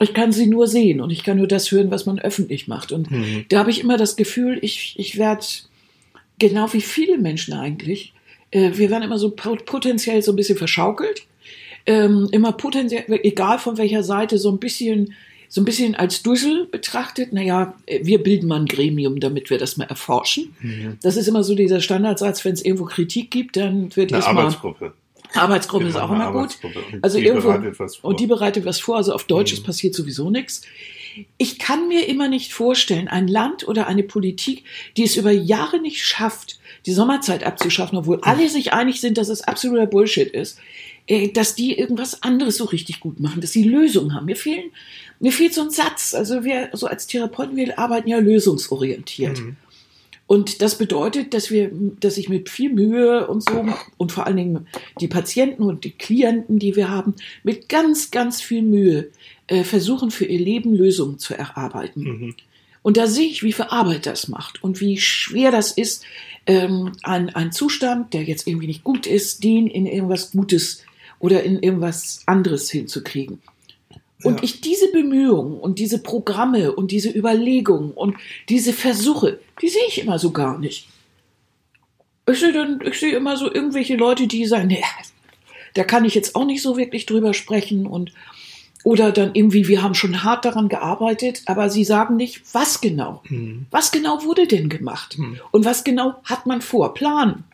[0.00, 2.92] Ich kann sie nur sehen und ich kann nur das hören, was man öffentlich macht.
[2.92, 3.08] Und
[3.48, 5.44] da habe ich immer das Gefühl, ich, ich werde
[6.38, 8.12] genau wie viele Menschen eigentlich,
[8.52, 11.22] äh, wir werden immer so po- potenziell so ein bisschen verschaukelt,
[11.84, 15.14] ähm, immer potenziell, egal von welcher Seite, so ein bisschen,
[15.48, 17.32] so ein bisschen als Dussel betrachtet.
[17.32, 20.54] Naja, wir bilden mal ein Gremium, damit wir das mal erforschen.
[21.02, 24.92] Das ist immer so dieser Standardsatz, wenn es irgendwo Kritik gibt, dann wird erstmal Arbeitsgruppe.
[25.34, 26.36] Arbeitsgruppe ist auch machen immer gut.
[26.40, 26.78] Arbeitsgruppe.
[26.92, 28.08] Und Also die irgendwo bereitet was vor.
[28.08, 28.12] Mhm.
[28.12, 28.96] und die bereitet was vor.
[28.96, 30.62] Also auf Deutsch es passiert sowieso nichts.
[31.36, 34.64] Ich kann mir immer nicht vorstellen, ein Land oder eine Politik,
[34.96, 39.28] die es über Jahre nicht schafft, die Sommerzeit abzuschaffen, obwohl alle sich einig sind, dass
[39.28, 40.60] es absoluter Bullshit ist,
[41.08, 44.26] äh, dass die irgendwas anderes so richtig gut machen, dass sie Lösungen haben.
[44.26, 44.70] Mir fehlen,
[45.20, 46.14] mir fehlt so ein Satz.
[46.14, 49.42] Also wir, so als Therapeuten, wir arbeiten ja lösungsorientiert.
[50.28, 54.36] Und das bedeutet, dass wir, dass ich mit viel Mühe und so und vor allen
[54.36, 54.66] Dingen
[55.00, 59.08] die Patienten und die Klienten, die wir haben, mit ganz, ganz viel Mühe
[59.46, 62.02] äh, versuchen für ihr Leben Lösungen zu erarbeiten.
[62.02, 62.34] Mhm.
[62.82, 66.04] Und da sehe ich, wie viel Arbeit das macht und wie schwer das ist,
[66.46, 70.84] ähm, ein, ein Zustand, der jetzt irgendwie nicht gut ist, den in irgendwas Gutes
[71.18, 73.40] oder in irgendwas anderes hinzukriegen.
[74.24, 74.42] Und Ja.
[74.42, 78.16] ich diese Bemühungen und diese Programme und diese Überlegungen und
[78.48, 80.88] diese Versuche, die sehe ich immer so gar nicht.
[82.30, 84.82] Ich sehe dann, ich sehe immer so irgendwelche Leute, die sagen, nee,
[85.74, 88.12] da kann ich jetzt auch nicht so wirklich drüber sprechen und
[88.84, 93.22] oder dann irgendwie, wir haben schon hart daran gearbeitet, aber sie sagen nicht, was genau.
[93.28, 93.66] Mhm.
[93.70, 95.18] Was genau wurde denn gemacht?
[95.50, 96.94] Und was genau hat man vor?
[96.94, 97.44] Plan.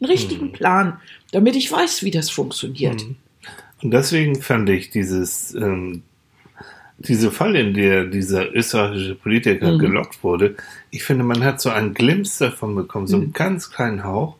[0.00, 0.52] einen richtigen Mhm.
[0.52, 1.00] Plan,
[1.32, 3.04] damit ich weiß, wie das funktioniert.
[3.82, 6.02] Und deswegen fand ich dieses, ähm,
[6.98, 9.78] diese Fall, in der dieser österreichische Politiker Mhm.
[9.78, 10.56] gelockt wurde,
[10.90, 13.32] ich finde, man hat so einen Glimps davon bekommen, so einen Mhm.
[13.32, 14.36] ganz kleinen Hauch,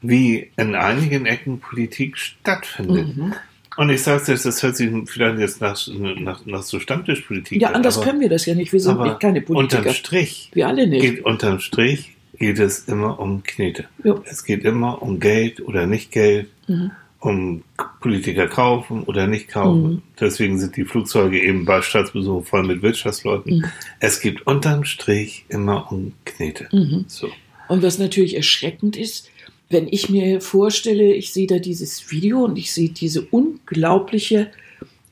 [0.00, 3.16] wie in einigen Ecken Politik stattfindet.
[3.16, 3.34] Mhm.
[3.76, 5.80] Und ich sage jetzt, das hört sich vielleicht jetzt nach,
[6.18, 8.72] nach, nach so Stammtischpolitik Ja, an, anders aber, können wir das ja nicht.
[8.72, 9.78] Wir sind aber nicht keine Politiker.
[9.78, 11.00] Unterm Strich Wir alle nicht.
[11.02, 13.84] geht unterm Strich geht es immer um Knete.
[14.02, 14.16] Ja.
[14.24, 16.90] Es geht immer um Geld oder nicht Geld, Mhm.
[17.22, 17.62] Um
[18.00, 19.82] Politiker kaufen oder nicht kaufen.
[19.84, 20.02] Mhm.
[20.18, 23.58] Deswegen sind die Flugzeuge eben bei Staatsbesuchen voll mit Wirtschaftsleuten.
[23.58, 23.64] Mhm.
[24.00, 26.68] Es geht unterm Strich immer um Knete.
[26.72, 27.04] Mhm.
[27.06, 27.28] So.
[27.68, 29.30] Und was natürlich erschreckend ist,
[29.70, 34.50] wenn ich mir vorstelle, ich sehe da dieses Video und ich sehe diese unglaubliche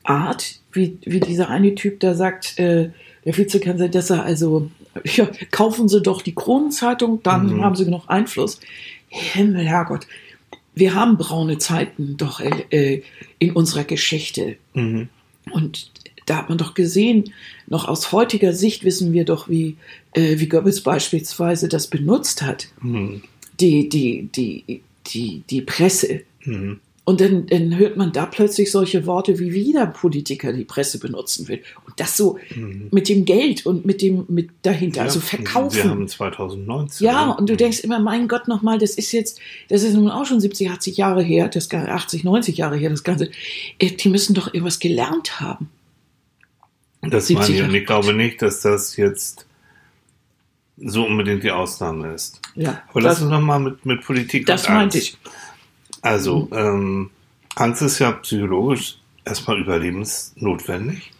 [0.03, 2.89] Art, wie, wie dieser eine Typ da sagt, äh,
[3.23, 4.69] der Vizekanzler, dass er also,
[5.05, 7.63] ja, kaufen Sie doch die Kronenzeitung, dann Mhm.
[7.63, 8.59] haben Sie genug Einfluss.
[9.07, 10.07] Himmel, Herrgott.
[10.73, 13.03] Wir haben braune Zeiten doch äh, äh,
[13.39, 14.57] in unserer Geschichte.
[14.73, 15.09] Mhm.
[15.51, 15.91] Und
[16.25, 17.33] da hat man doch gesehen,
[17.67, 19.77] noch aus heutiger Sicht wissen wir doch, wie,
[20.13, 23.23] äh, wie Goebbels beispielsweise das benutzt hat Mhm.
[23.59, 26.21] die, die, die, die, die Presse.
[26.45, 26.79] Mhm.
[27.03, 31.47] Und dann, dann hört man da plötzlich solche Worte, wie wieder Politiker die Presse benutzen
[31.47, 31.61] will.
[31.87, 32.89] Und das so Mhm.
[32.91, 35.75] mit dem Geld und mit dem mit dahinter, also Ja, verkaufen.
[35.77, 37.05] Wir haben 2019.
[37.07, 37.35] ja, ne?
[37.35, 40.39] und du denkst immer, mein Gott, nochmal, das ist jetzt, das ist nun auch schon
[40.39, 43.31] 70, 80 Jahre her, das Ga- 80, 90 Jahre her, das Ganze.
[43.79, 45.69] Äh, Die müssen doch irgendwas gelernt haben.
[47.01, 47.67] Das 70 meine ich.
[47.67, 49.47] Und ich glaube nicht, dass das jetzt
[50.77, 52.39] so unbedingt die Ausnahme ist.
[52.55, 55.17] Ja, Aber lass uns nochmal mit, mit Politik das meinte ich.
[56.01, 57.09] Also, ähm,
[57.55, 61.11] Angst ist ja psychologisch erstmal überlebensnotwendig.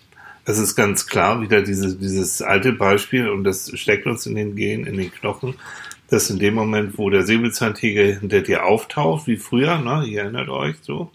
[0.45, 4.55] Es ist ganz klar wieder dieses, dieses alte Beispiel und das steckt uns in den
[4.55, 5.55] Genen, in den Knochen,
[6.09, 10.49] dass in dem Moment, wo der Säbelzahntiger hinter dir auftaucht, wie früher, ne, ihr erinnert
[10.49, 11.11] euch so,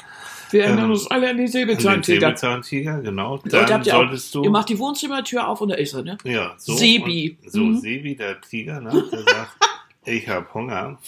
[0.52, 2.20] Wir erinnern ähm, uns alle an die an den Säbelzahntiger.
[2.20, 5.74] Säbelzahntiger, genau, dann habt ihr, auch, solltest du, ihr macht die Wohnzimmertür auf und da
[5.74, 6.16] ist er, ne?
[6.22, 7.36] ja, so, Sebi.
[7.46, 7.80] so, Mhm.
[7.80, 9.56] Sebi, der Tiger, ne, der sagt,
[10.04, 10.98] ich hab Hunger,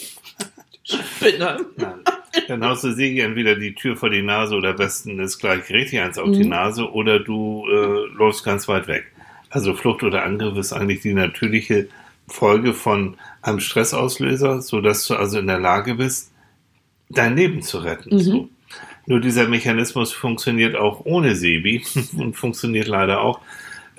[1.21, 1.66] Bitte.
[1.77, 2.01] Nein.
[2.49, 6.01] Dann haust du Sigi entweder die Tür vor die Nase oder besten ist gleich richtig
[6.01, 6.49] eins auf die Mhm.
[6.51, 9.05] Nase oder du äh, läufst ganz weit weg.
[9.51, 11.89] Also Flucht oder Angriff ist eigentlich die natürliche
[12.27, 16.33] Folge von einem Stressauslöser, sodass du also in der Lage bist,
[17.11, 18.15] dein Leben zu retten.
[18.15, 18.21] Mhm.
[18.21, 18.49] So.
[19.07, 21.83] Nur dieser Mechanismus funktioniert auch ohne Sebi
[22.17, 23.41] und funktioniert leider auch,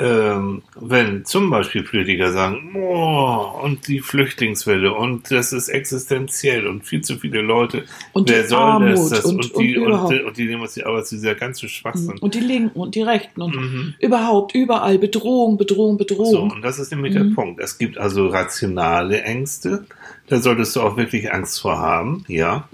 [0.02, 6.86] ähm, wenn zum Beispiel Politiker sagen, oh, und die Flüchtlingswelle und das ist existenziell und
[6.86, 7.84] viel zu viele Leute,
[8.14, 10.46] Und wer die soll Armut das, das und- und, die, und und, die- und die
[10.46, 12.18] nehmen uns die Arbeit, dieser ganze Schwachsinn.
[12.20, 13.94] Und die Linken und die Rechten und Mhm.
[14.00, 16.52] überhaupt, überall Bedrohung, Bedrohung, So, Bedrohung.
[16.52, 17.30] und das ist nämlich Mhm.
[17.30, 17.60] der Punkt.
[17.62, 19.86] Es gibt also rationale Ängste.
[20.28, 22.70] Da solltest du auch wirklich Angst vor haben, ja.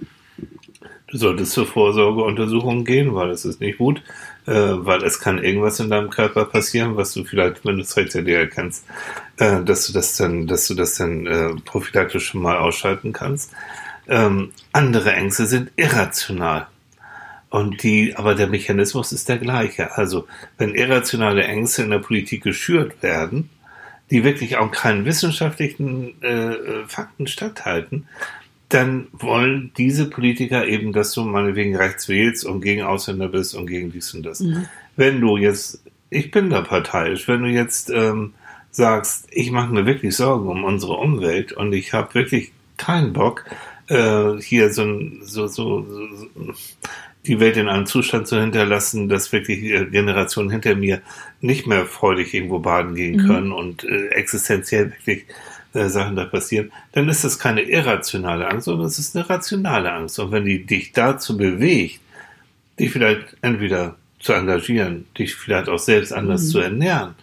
[1.07, 4.01] Du solltest zur Vorsorgeuntersuchung gehen, weil es ist nicht gut,
[4.47, 7.97] äh, weil es kann irgendwas in deinem Körper passieren, was du vielleicht, wenn du es
[7.97, 8.85] rechtzeitig erkennst,
[9.37, 13.51] äh, dass du das dann, dass du das dann äh, prophylaktisch schon mal ausschalten kannst.
[14.07, 16.67] Ähm, andere Ängste sind irrational.
[17.49, 19.97] Und die, aber der Mechanismus ist der gleiche.
[19.97, 20.27] Also,
[20.57, 23.49] wenn irrationale Ängste in der Politik geschürt werden,
[24.11, 28.07] die wirklich auch keinen wissenschaftlichen äh, Fakten statthalten,
[28.75, 33.67] dann wollen diese Politiker eben, dass du meinetwegen rechts wählst und gegen Ausländer bist und
[33.67, 34.41] gegen dies und das.
[34.41, 34.65] Mhm.
[34.97, 38.33] Wenn du jetzt, ich bin da parteiisch, wenn du jetzt ähm,
[38.71, 43.45] sagst, ich mache mir wirklich Sorgen um unsere Umwelt und ich habe wirklich keinen Bock,
[43.87, 44.83] äh, hier so,
[45.21, 46.53] so, so, so,
[47.25, 49.61] die Welt in einem Zustand zu hinterlassen, dass wirklich
[49.91, 51.01] Generationen hinter mir
[51.39, 53.27] nicht mehr freudig irgendwo baden gehen Mhm.
[53.27, 55.25] können und äh, existenziell wirklich
[55.75, 59.91] äh, Sachen da passieren, dann ist das keine irrationale Angst, sondern es ist eine rationale
[59.91, 60.17] Angst.
[60.19, 61.99] Und wenn die dich dazu bewegt,
[62.79, 66.47] dich vielleicht entweder zu engagieren, dich vielleicht auch selbst anders Mhm.
[66.47, 67.15] zu ernähren,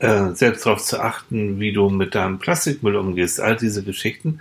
[0.00, 4.40] äh, selbst darauf zu achten, wie du mit deinem Plastikmüll umgehst, all diese Geschichten,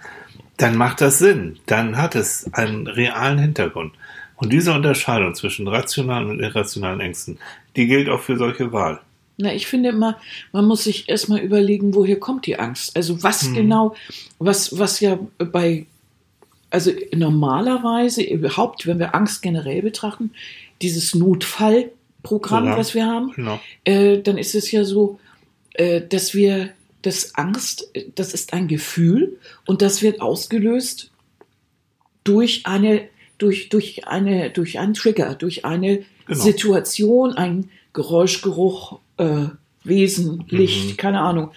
[0.57, 1.59] dann macht das Sinn.
[1.67, 3.93] Dann hat es einen realen Hintergrund.
[4.35, 7.37] Und diese Unterscheidung zwischen rationalen und irrationalen Ängsten,
[7.75, 8.99] die gilt auch für solche Wahl.
[9.41, 10.17] Na, ich finde immer,
[10.51, 12.95] man muss sich erstmal überlegen, woher kommt die Angst?
[12.95, 13.55] Also was Mhm.
[13.55, 13.95] genau,
[14.39, 15.85] was, was ja bei,
[16.69, 20.31] also normalerweise überhaupt, wenn wir Angst generell betrachten,
[20.81, 21.89] dieses Notfallprogramm,
[22.23, 22.77] Programm.
[22.77, 23.59] was wir haben, Genau.
[23.83, 25.19] äh, dann ist es ja so,
[25.73, 26.69] äh, dass wir,
[27.03, 31.09] das Angst, das ist ein Gefühl und das wird ausgelöst
[32.23, 33.07] durch eine,
[33.39, 36.43] durch, durch eine, durch einen Trigger, durch eine Genau.
[36.43, 39.49] Situation, ein Geräuschgeruch, äh,
[39.83, 40.97] Wesen, Licht, Mhm.
[40.97, 41.51] keine Ahnung.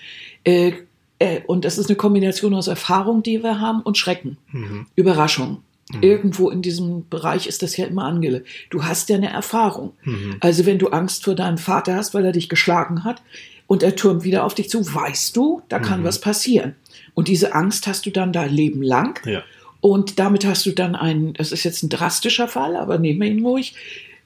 [0.45, 0.73] Äh,
[1.19, 4.87] äh, und das ist eine Kombination aus Erfahrung, die wir haben, und Schrecken, Mhm.
[4.97, 5.63] Überraschung.
[5.93, 6.03] Mhm.
[6.03, 8.47] Irgendwo in diesem Bereich ist das ja immer angelegt.
[8.71, 9.93] Du hast ja eine Erfahrung.
[10.05, 10.37] Mhm.
[10.41, 13.23] Also wenn du Angst vor deinem Vater hast, weil er dich geschlagen hat
[13.67, 16.05] und er türmt wieder auf dich zu, weißt du, da kann mhm.
[16.05, 16.75] was passieren.
[17.13, 19.21] Und diese Angst hast du dann dein Leben lang.
[19.27, 19.43] Ja.
[19.81, 23.29] Und damit hast du dann einen, das ist jetzt ein drastischer Fall, aber nehmen wir
[23.29, 23.75] ihn ruhig,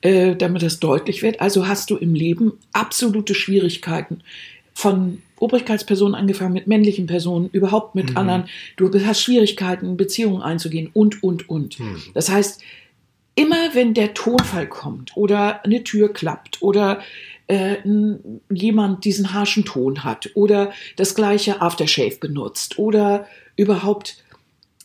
[0.01, 1.41] äh, damit das deutlich wird.
[1.41, 4.23] Also hast du im Leben absolute Schwierigkeiten
[4.75, 8.17] von Obrigkeitspersonen angefangen, mit männlichen Personen, überhaupt mit mhm.
[8.17, 8.45] anderen.
[8.77, 11.81] Du hast Schwierigkeiten, Beziehungen einzugehen und, und, und.
[11.81, 12.03] Mhm.
[12.15, 12.63] Das heißt,
[13.35, 17.01] immer wenn der Tonfall kommt oder eine Tür klappt oder
[17.49, 17.77] äh,
[18.51, 24.23] jemand diesen harschen Ton hat oder das gleiche Aftershave benutzt oder überhaupt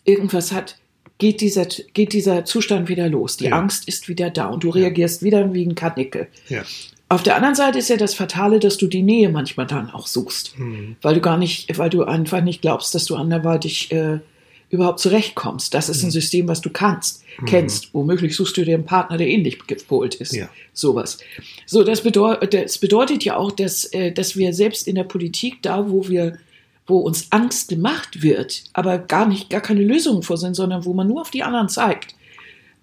[0.05, 0.77] irgendwas hat,
[1.23, 3.37] geht dieser, geht dieser Zustand wieder los.
[3.37, 3.57] Die ja.
[3.57, 4.73] Angst ist wieder da und du ja.
[4.73, 6.27] reagierst wieder wie ein Karnickel.
[6.49, 6.63] Ja.
[7.07, 10.05] Auf der anderen Seite ist ja das Fatale, dass du die Nähe manchmal dann auch
[10.05, 10.97] suchst, mhm.
[11.01, 14.19] weil du gar nicht, weil du einfach nicht glaubst, dass du anderweitig äh,
[14.69, 15.73] überhaupt zurechtkommst.
[15.73, 16.09] Das ist mhm.
[16.09, 17.45] ein System, was du kannst, mhm.
[17.45, 17.93] kennst.
[17.93, 20.33] Womöglich suchst du dir einen Partner, der ähnlich gepolt ist.
[20.33, 20.49] Ja.
[20.73, 21.19] Sowas.
[21.65, 25.61] So, das bedeutet, das bedeutet ja auch, dass, äh, dass wir selbst in der Politik,
[25.61, 26.37] da wo wir
[26.85, 30.93] wo uns Angst gemacht wird, aber gar nicht, gar keine Lösungen vor sind, sondern wo
[30.93, 32.15] man nur auf die anderen zeigt,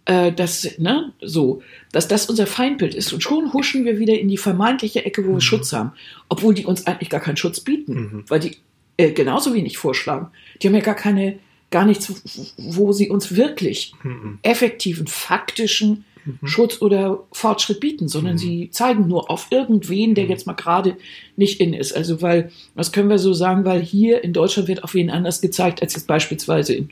[0.07, 3.13] äh, dass, ne, so, dass das unser Feindbild ist.
[3.13, 5.41] Und schon huschen wir wieder in die vermeintliche Ecke, wo wir mhm.
[5.41, 5.93] Schutz haben,
[6.29, 8.25] obwohl die uns eigentlich gar keinen Schutz bieten, mhm.
[8.29, 8.57] weil die
[8.97, 10.29] äh, genauso wenig vorschlagen.
[10.61, 11.39] Die haben ja gar keine,
[11.71, 14.39] gar nichts, wo sie uns wirklich mhm.
[14.43, 16.05] effektiven, faktischen
[16.41, 16.47] mhm.
[16.47, 18.39] Schutz oder Fortschritt bieten, sondern mhm.
[18.39, 20.31] sie zeigen nur auf irgendwen, der mhm.
[20.31, 20.97] jetzt mal gerade
[21.37, 21.97] nicht in ist.
[21.97, 25.41] Also, weil, was können wir so sagen, weil hier in Deutschland wird auf wen anders
[25.41, 26.91] gezeigt, als jetzt beispielsweise in,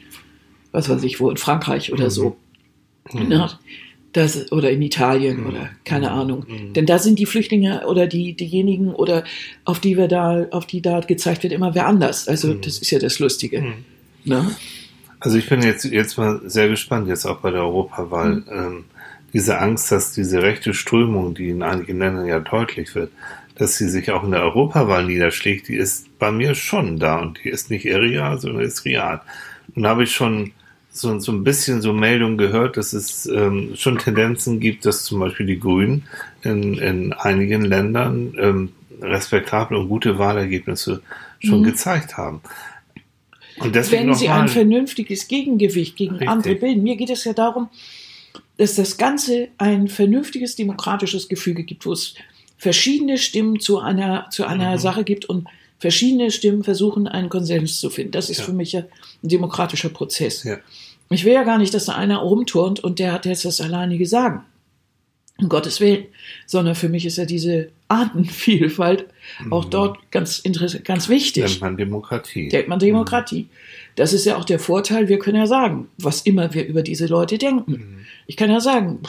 [0.72, 2.37] was weiß ich wo, in Frankreich oder so.
[3.12, 3.29] Mhm.
[3.29, 3.51] Ne?
[4.12, 5.46] Das, oder in Italien mhm.
[5.48, 6.12] oder keine mhm.
[6.12, 6.46] Ahnung.
[6.48, 6.72] Mhm.
[6.72, 9.24] Denn da sind die Flüchtlinge oder die, diejenigen oder
[9.64, 12.27] auf die wir da, auf die da gezeigt wird, immer wer anders.
[12.27, 12.62] Also mhm.
[12.62, 13.61] das ist ja das Lustige.
[13.61, 13.85] Mhm.
[14.24, 14.57] Ne?
[15.20, 18.37] Also ich bin jetzt, jetzt mal sehr gespannt, jetzt auch bei der Europawahl.
[18.37, 18.44] Mhm.
[18.51, 18.85] Ähm,
[19.32, 23.12] diese Angst, dass diese rechte Strömung, die in einigen Ländern ja deutlich wird,
[23.56, 27.40] dass sie sich auch in der Europawahl niederschlägt, die ist bei mir schon da und
[27.42, 29.20] die ist nicht irreal, sondern ist real.
[29.74, 30.52] Und da habe ich schon
[30.90, 35.20] so, so ein bisschen so Meldungen gehört, dass es ähm, schon Tendenzen gibt, dass zum
[35.20, 36.04] Beispiel die Grünen
[36.42, 41.02] in, in einigen Ländern ähm, respektable und gute Wahlergebnisse
[41.40, 41.64] schon mhm.
[41.64, 42.40] gezeigt haben.
[43.60, 46.28] Und deswegen Wenn sie ein vernünftiges Gegengewicht gegen richtig.
[46.28, 46.82] andere bilden.
[46.82, 47.68] Mir geht es ja darum,
[48.58, 52.14] dass das Ganze ein vernünftiges demokratisches Gefüge gibt, wo es
[52.58, 54.78] verschiedene Stimmen zu einer, zu einer mhm.
[54.78, 58.12] Sache gibt und verschiedene Stimmen versuchen, einen Konsens zu finden.
[58.12, 58.44] Das ist ja.
[58.44, 58.80] für mich ja
[59.22, 60.42] ein demokratischer Prozess.
[60.42, 60.58] Ja.
[61.08, 64.06] Ich will ja gar nicht, dass da einer rumturnt und der hat jetzt das alleinige
[64.06, 64.44] Sagen.
[65.40, 66.06] Um Gottes Willen.
[66.46, 69.06] Sondern für mich ist ja diese Artenvielfalt
[69.44, 69.52] mhm.
[69.52, 71.44] auch dort ganz interessant, ganz wichtig.
[71.44, 72.48] Nennt man Demokratie.
[72.48, 73.42] Denkt man Demokratie.
[73.42, 73.48] Mhm.
[73.94, 77.06] Das ist ja auch der Vorteil, wir können ja sagen, was immer wir über diese
[77.06, 77.72] Leute denken.
[77.72, 78.06] Mhm.
[78.28, 79.00] Ich kann ja sagen,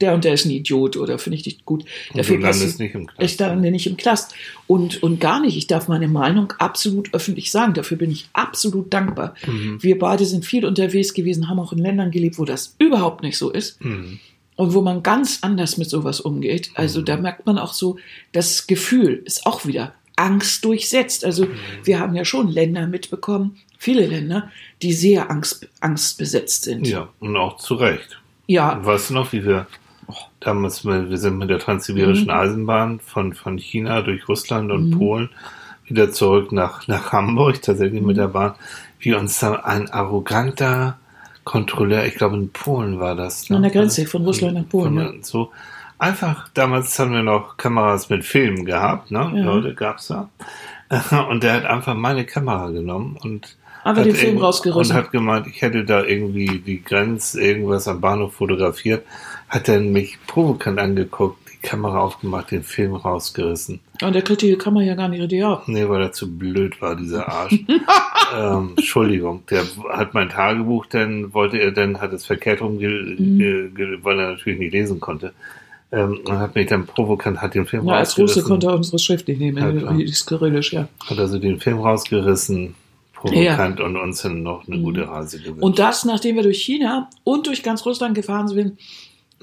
[0.00, 1.84] der und der ist ein Idiot oder finde ich nicht gut.
[2.14, 3.32] Dafür du landest nicht im Knast.
[3.32, 4.34] Ich lande nicht im Knast.
[4.66, 5.56] Und, und gar nicht.
[5.56, 7.74] Ich darf meine Meinung absolut öffentlich sagen.
[7.74, 9.34] Dafür bin ich absolut dankbar.
[9.46, 9.82] Mhm.
[9.82, 13.38] Wir beide sind viel unterwegs gewesen, haben auch in Ländern gelebt, wo das überhaupt nicht
[13.38, 13.82] so ist.
[13.84, 14.18] Mhm.
[14.56, 16.70] Und wo man ganz anders mit sowas umgeht.
[16.74, 17.04] Also mhm.
[17.06, 17.96] da merkt man auch so,
[18.32, 21.24] das Gefühl ist auch wieder Angst durchsetzt.
[21.24, 21.54] Also mhm.
[21.84, 24.50] wir haben ja schon Länder mitbekommen, viele Länder,
[24.82, 26.86] die sehr angst, angstbesetzt sind.
[26.86, 28.21] Ja, und auch zu Recht.
[28.46, 28.78] Ja.
[28.84, 29.66] Weißt du noch, wie wir
[30.40, 32.30] damals, wir sind mit der transsibirischen mhm.
[32.30, 34.98] Eisenbahn von, von China durch Russland und mhm.
[34.98, 35.30] Polen
[35.86, 38.08] wieder zurück nach, nach Hamburg, tatsächlich mhm.
[38.08, 38.54] mit der Bahn,
[38.98, 40.98] wie uns da ein arroganter
[41.44, 43.50] Kontrolleur, ich glaube in Polen war das.
[43.50, 43.56] Ne?
[43.56, 44.94] An der Grenze von Russland nach Polen.
[44.94, 45.22] Von, ja.
[45.22, 45.50] So
[45.98, 49.32] einfach, damals haben wir noch Kameras mit Filmen gehabt, ne?
[49.34, 49.44] Ja.
[49.44, 50.28] Leute gab's da.
[51.30, 54.96] Und der hat einfach meine Kamera genommen und aber den Film rausgerissen.
[54.96, 59.04] Und hat gemeint, ich hätte da irgendwie die Grenze, irgendwas am Bahnhof fotografiert
[59.52, 63.80] hat er mich provokant angeguckt, die Kamera aufgemacht, den Film rausgerissen.
[64.02, 65.44] Und der kriegt die Kamera ja gar nicht richtig.
[65.66, 67.58] Nee, weil er zu blöd war, dieser Arsch.
[68.34, 73.98] ähm, Entschuldigung, der hat mein Tagebuch, dann wollte er, dann hat es verkehrt rum, mhm.
[74.02, 75.34] weil er natürlich nicht lesen konnte.
[75.92, 78.22] Ähm, und hat mich dann provokant, hat den Film ja, rausgerissen.
[78.22, 80.88] Als Russe konnte er unsere Schrift nicht nehmen, ja, die ist kyrillisch, ja.
[81.04, 82.74] Hat also den Film rausgerissen,
[83.22, 83.84] provokant ja.
[83.84, 85.62] und uns dann noch eine gute Reise gewünscht.
[85.62, 88.78] Und das, nachdem wir durch China und durch ganz Russland gefahren sind,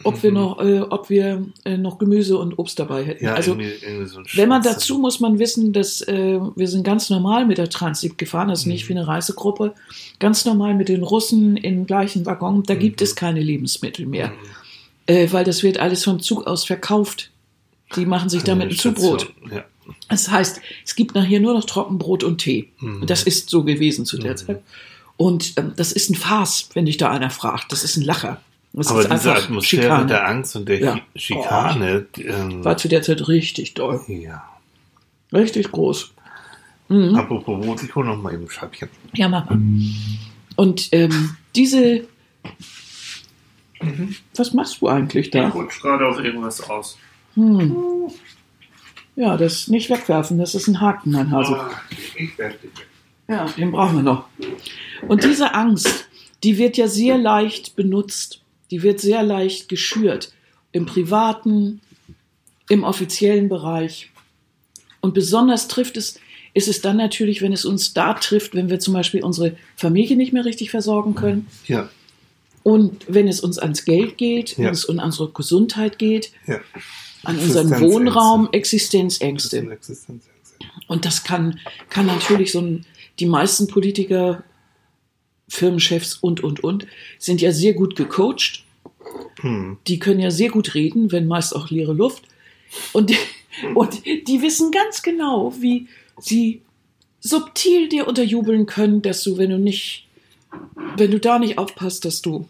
[0.04, 0.38] ob wir mhm.
[0.38, 3.26] noch, äh, ob wir äh, noch Gemüse und Obst dabei hätten.
[3.26, 6.84] Ja, also irgendwie, irgendwie so wenn man dazu muss man wissen, dass äh, wir sind
[6.84, 8.74] ganz normal mit der Transit gefahren, also mhm.
[8.74, 9.74] nicht wie eine Reisegruppe,
[10.20, 12.64] ganz normal mit den Russen im gleichen Waggon.
[12.64, 12.80] Da mhm.
[12.80, 14.34] gibt es keine Lebensmittel mehr, mhm.
[15.08, 17.32] äh, weil das wird alles vom Zug aus verkauft.
[17.96, 19.34] Die machen sich damit ein Zubrot.
[19.52, 19.66] Ja.
[20.10, 22.70] Das heißt, es gibt nachher nur noch Trockenbrot und Tee.
[22.80, 23.06] Mhm.
[23.06, 24.62] Das ist so gewesen zu der Zeit.
[25.18, 27.72] Und ähm, das ist ein Farce, wenn dich da einer fragt.
[27.72, 28.42] Das ist ein Lacher.
[28.72, 30.06] Das Aber ist diese Atmosphäre Schikane.
[30.06, 30.94] der Angst und der Ja.
[30.96, 34.02] Chi- Schikane, die, ähm, War zu der Zeit richtig doll.
[34.08, 34.44] ja.
[35.34, 36.12] Richtig groß.
[36.90, 38.90] Apropos Wut, ich hole noch mal eben ein Scheibchen.
[39.14, 39.60] Ja, Mama.
[40.56, 42.06] Und ähm, diese.
[44.36, 45.50] Was machst du eigentlich da?
[45.50, 46.98] rutsch gerade auf irgendwas aus.
[49.16, 51.56] Ja, das nicht wegwerfen, das ist ein Haken, mein Hase.
[51.60, 51.72] Ah.
[53.28, 54.26] Ja, den brauchen wir noch.
[55.08, 56.08] Und diese Angst,
[56.44, 58.42] die wird ja sehr leicht benutzt.
[58.72, 60.32] Die wird sehr leicht geschürt.
[60.72, 61.82] Im privaten,
[62.70, 64.10] im offiziellen Bereich.
[65.02, 66.20] Und besonders trifft es,
[66.54, 70.16] ist es dann natürlich, wenn es uns da trifft, wenn wir zum Beispiel unsere Familie
[70.18, 71.48] nicht mehr richtig versorgen können.
[71.68, 71.90] Ja,
[72.64, 74.72] Und wenn es uns ans Geld geht, wenn Ja.
[74.72, 76.60] es um unsere Gesundheit geht, ja.
[77.24, 77.80] An unseren.
[77.82, 79.80] Wohnraum, Existenzängste.
[80.88, 82.86] Und das kann, kann natürlich so ein,
[83.20, 84.44] die meisten Politiker,
[85.48, 88.64] Firmenchefs und, und, und, sind ja sehr gut gecoacht.
[89.42, 89.78] Hm.
[89.88, 92.24] Die können ja sehr gut reden, wenn meist auch leere Luft.
[92.94, 93.12] Und,
[93.74, 95.88] und die wissen ganz genau, wie
[96.20, 96.62] sie
[97.20, 100.08] subtil dir unterjubeln können, dass du, wenn du nicht,
[100.96, 102.48] wenn du da nicht aufpasst, dass du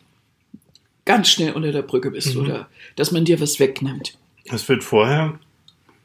[1.05, 2.41] ganz schnell unter der Brücke bist Mhm.
[2.41, 4.17] oder dass man dir was wegnimmt.
[4.51, 5.39] Es wird vorher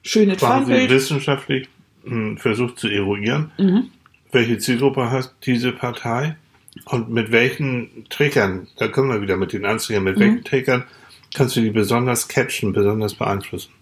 [0.02, 1.68] Schönes quasi wissenschaftlich
[2.04, 3.90] hm, versucht zu eruieren, Mhm.
[4.33, 6.37] welche Zielgruppe hat diese Partei
[6.87, 10.20] und mit welchen Triggern, da kommen wir wieder mit den Anzügen, mit Mhm.
[10.20, 10.85] welchen Triggern
[11.33, 13.72] kannst du die besonders catchen, besonders beeinflussen.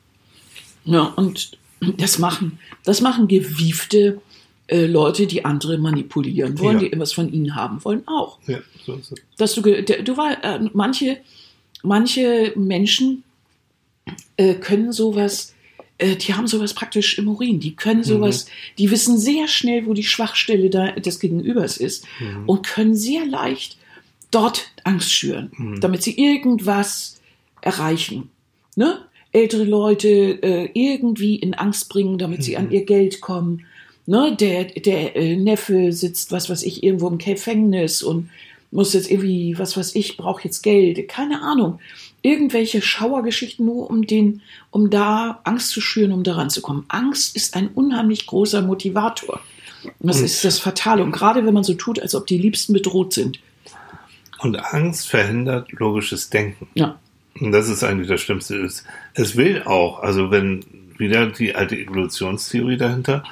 [0.84, 1.58] Ja, und
[1.98, 4.20] das machen, das machen gewiefte
[4.68, 6.78] äh, Leute, die andere manipulieren wollen, Ja.
[6.80, 8.38] die irgendwas von ihnen haben wollen, auch.
[8.46, 9.18] Ja, so ist es.
[9.36, 11.18] Dass du, du war, äh, manche,
[11.82, 13.22] manche Menschen
[14.36, 15.54] äh, können sowas,
[15.98, 17.60] äh, die haben sowas praktisch im Urin.
[17.60, 18.46] Die können sowas,
[18.78, 22.06] die wissen sehr schnell, wo die Schwachstelle da, des Gegenübers ist
[22.46, 23.78] und können sehr leicht
[24.30, 27.20] dort Angst schüren, damit sie irgendwas
[27.60, 28.30] erreichen.
[28.76, 28.98] Ne?
[29.30, 33.64] Ältere Leute äh, irgendwie in Angst bringen, damit sie an ihr Geld kommen.
[34.06, 34.36] Ne?
[34.38, 38.28] Der, der äh, Neffe sitzt, was weiß ich, irgendwo im Gefängnis und
[38.72, 41.06] muss jetzt irgendwie, was weiß ich, braucht jetzt Geld.
[41.08, 41.78] Keine Ahnung.
[42.22, 46.84] Irgendwelche Schauergeschichten nur, um den, um da Angst zu schüren, um daran zu kommen.
[46.88, 49.40] Angst ist ein unheimlich großer Motivator.
[49.84, 51.02] Und das ist das Fatale.
[51.02, 53.40] Und gerade wenn man so tut, als ob die Liebsten bedroht sind.
[54.38, 56.66] Und Angst verhindert logisches Denken.
[56.74, 56.98] Ja.
[57.40, 58.68] Und das ist eigentlich das Schlimmste.
[59.14, 60.64] Es will auch, also wenn
[60.96, 63.24] wieder die alte Evolutionstheorie dahinter,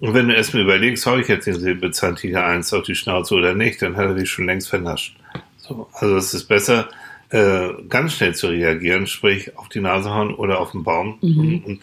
[0.00, 3.54] und wenn du erstmal überlegst, hau ich jetzt den Säbelzahntiger 1 auf die Schnauze oder
[3.54, 5.16] nicht, dann hat er dich schon längst vernascht.
[5.56, 6.88] So, also es ist besser,
[7.30, 11.18] äh, ganz schnell zu reagieren, sprich auf die Nase hauen oder auf den Baum.
[11.38, 11.80] Und, und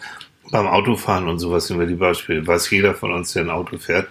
[0.52, 2.46] beim Autofahren und sowas sind wir die Beispiele.
[2.46, 4.08] Weiß jeder von uns, der ein Auto fährt.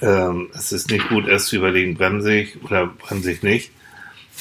[0.00, 3.70] Ähm, es ist nicht gut, erst zu überlegen, bremse ich oder bremse ich nicht.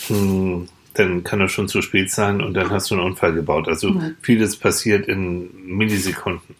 [0.07, 3.67] Hm, dann kann das schon zu spät sein und dann hast du einen Unfall gebaut.
[3.67, 3.89] Also
[4.21, 6.55] vieles passiert in Millisekunden.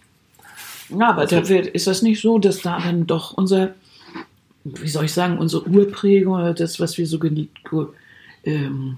[0.97, 3.73] Ja, aber da wird, ist das nicht so, dass da dann doch unser,
[4.63, 7.59] wie soll ich sagen, unsere Urprägung oder das, was wir so geliebt,
[8.43, 8.97] ähm,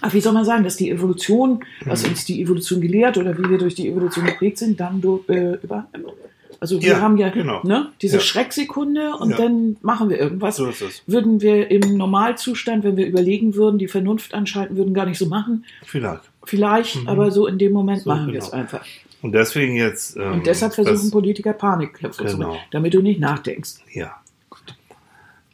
[0.00, 3.48] ach, wie soll man sagen, dass die Evolution, was uns die Evolution gelehrt oder wie
[3.48, 6.12] wir durch die Evolution geprägt sind, dann do, äh, übernimmt.
[6.60, 7.60] Also wir Ja, haben ja genau.
[7.64, 8.22] ne, diese Ja.
[8.22, 9.36] Schrecksekunde und Ja.
[9.36, 10.56] dann machen wir irgendwas.
[10.56, 11.02] So ist es.
[11.08, 15.26] Würden wir im Normalzustand, wenn wir überlegen würden, die Vernunft anschalten würden, gar nicht so
[15.26, 15.64] machen.
[15.84, 16.22] Vielleicht.
[16.44, 18.44] Vielleicht, aber so in dem Moment So, machen wir genau.
[18.46, 18.84] es einfach.
[19.22, 20.16] Und deswegen jetzt.
[20.16, 22.48] Ähm, Und deshalb versuchen Politiker Panikköpfe zu Genau.
[22.48, 23.76] machen, damit du nicht nachdenkst.
[23.92, 24.16] Ja.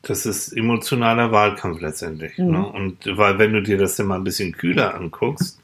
[0.02, 2.38] Das ist emotionaler Wahlkampf letztendlich.
[2.38, 2.50] Mhm.
[2.50, 2.66] Ne?
[2.66, 5.60] Und weil, wenn du dir das dann mal ein bisschen kühler anguckst,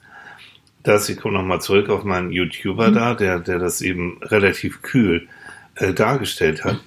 [0.83, 2.95] dass ich komme nochmal zurück auf meinen YouTuber Mhm.
[2.95, 5.29] da, der, der das eben relativ kühl
[5.77, 6.81] äh, dargestellt hat,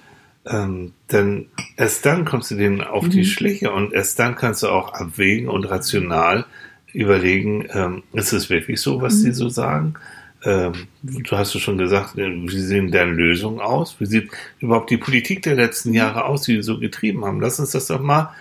[0.46, 3.10] ähm, dann erst dann kommst du denen auf Mhm.
[3.10, 6.46] die Schliche und erst dann kannst du auch abwägen und rational
[6.92, 9.24] überlegen, ähm, ist es wirklich so, was Mhm.
[9.26, 9.94] die so sagen?
[10.44, 10.72] Ähm,
[11.02, 13.96] du hast es schon gesagt, äh, wie sehen deren Lösungen aus?
[13.98, 17.40] Wie sieht überhaupt die Politik der letzten Jahre aus, die sie so getrieben haben?
[17.40, 18.32] Lass uns das doch mal,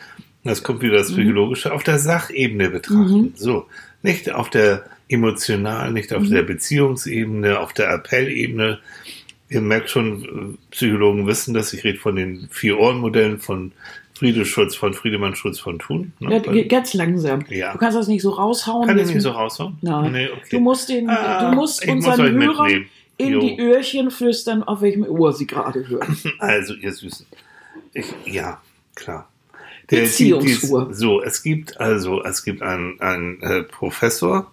[0.43, 3.33] das kommt wieder das Psychologische, auf der Sachebene betrachten.
[3.35, 3.65] So,
[4.03, 8.79] nicht auf der emotionalen, nicht auf der Beziehungsebene, auf der Appellebene.
[9.49, 13.71] Ihr merkt schon, äh, Psychologen wissen das, ich rede von den Vier-Ohren-Modellen von
[14.17, 16.13] Friede Schulz, von Friedemann Schulz von Thun.
[16.19, 16.41] ne?
[16.45, 17.45] Ja, ganz langsam.
[17.49, 17.73] Ja.
[17.73, 18.87] Du kannst das nicht so raushauen.
[18.87, 19.77] Kann ich nicht so raushauen?
[19.81, 20.11] Nein.
[20.11, 20.41] Nee, okay.
[20.51, 22.89] Du musst, den, Ah, du musst muss unseren euch Hörern mitnehmen.
[23.17, 23.39] in Jo.
[23.41, 26.17] die Öhrchen flüstern, auf welchem Ohr sie gerade hören.
[26.39, 27.25] Also, ihr Süßen.
[27.93, 28.61] Ich, ja,
[28.95, 29.27] klar.
[29.87, 30.83] Beziehungsuhr.
[30.85, 34.51] die- die- so, es gibt also, es gibt einen, einen äh, Professor,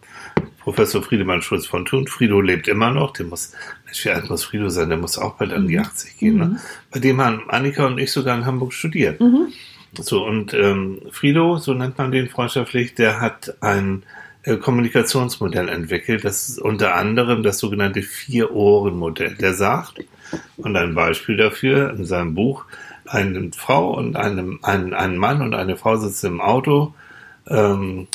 [0.64, 2.06] Professor Friedemann Schulz von Thun.
[2.06, 3.12] Frido lebt immer noch.
[3.12, 3.52] Der muss,
[3.84, 4.88] Mensch, wie alt muss Frido sein?
[4.88, 6.38] Der muss auch bald an die 80 gehen.
[6.38, 6.58] Ne?
[6.90, 9.20] Bei dem haben Annika und ich sogar in Hamburg studiert.
[9.98, 14.04] So, und ähm, Frido, so nennt man den freundschaftlich, der hat ein
[14.42, 16.24] äh, Kommunikationsmodell entwickelt.
[16.24, 19.34] Das ist unter anderem das sogenannte Vier-Ohren-Modell.
[19.34, 20.02] Der sagt,
[20.56, 22.64] und ein Beispiel dafür in seinem Buch,
[23.06, 26.94] eine Frau und einem, ein, ein Mann und eine Frau sitzen im Auto,
[27.48, 28.08] ähm,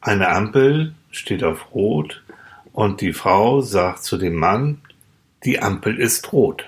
[0.00, 2.22] eine Ampel steht auf Rot
[2.72, 4.80] und die Frau sagt zu dem Mann,
[5.44, 6.64] die Ampel ist rot.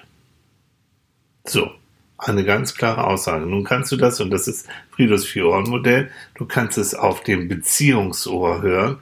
[1.45, 1.71] So,
[2.19, 3.47] eine ganz klare Aussage.
[3.47, 8.63] Nun kannst du das, und das ist Friedrichs Vier-Ohren-Modell, du kannst es auf dem Beziehungsohr
[8.63, 8.99] hören.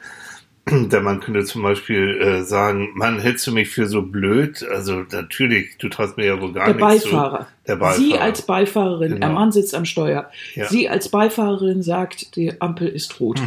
[0.66, 4.62] Denn man könnte zum Beispiel äh, sagen, Mann, hältst du mich für so blöd?
[4.72, 7.40] Also natürlich, du traust mir ja wohl gar Der nichts Beifahrer.
[7.40, 7.47] zu.
[7.68, 7.99] Der Beifahrer.
[7.99, 9.26] Sie als Beifahrerin, Genau.
[9.26, 10.30] der Mann sitzt am Steuer.
[10.55, 10.66] Ja.
[10.68, 13.42] Sie als Beifahrerin sagt, die Ampel ist rot.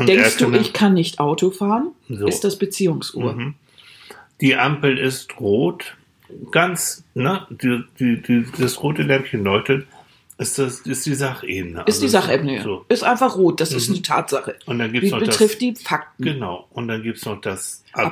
[0.00, 1.88] Und Denkst du, ich kann nicht Auto fahren?
[2.08, 2.26] So.
[2.26, 3.34] Ist das Beziehungsuhr.
[3.34, 3.54] Mhm.
[4.40, 5.96] Die Ampel ist rot.
[6.52, 7.46] Ganz, ne?
[7.50, 9.86] Die, die, die, das rote Lämpchen leuchtet.
[10.38, 11.82] Ist, das, ist die Sachebene.
[11.86, 12.56] Ist die Also, Sachebene.
[12.56, 12.62] ja.
[12.62, 12.86] So.
[12.88, 13.60] Ist einfach rot.
[13.60, 14.56] Das ist eine Tatsache.
[14.64, 15.58] Und dann Die gibt's noch betrifft das.
[15.58, 16.24] die Fakten.
[16.24, 16.66] Genau.
[16.70, 18.06] Und dann gibt's noch das Appellohr.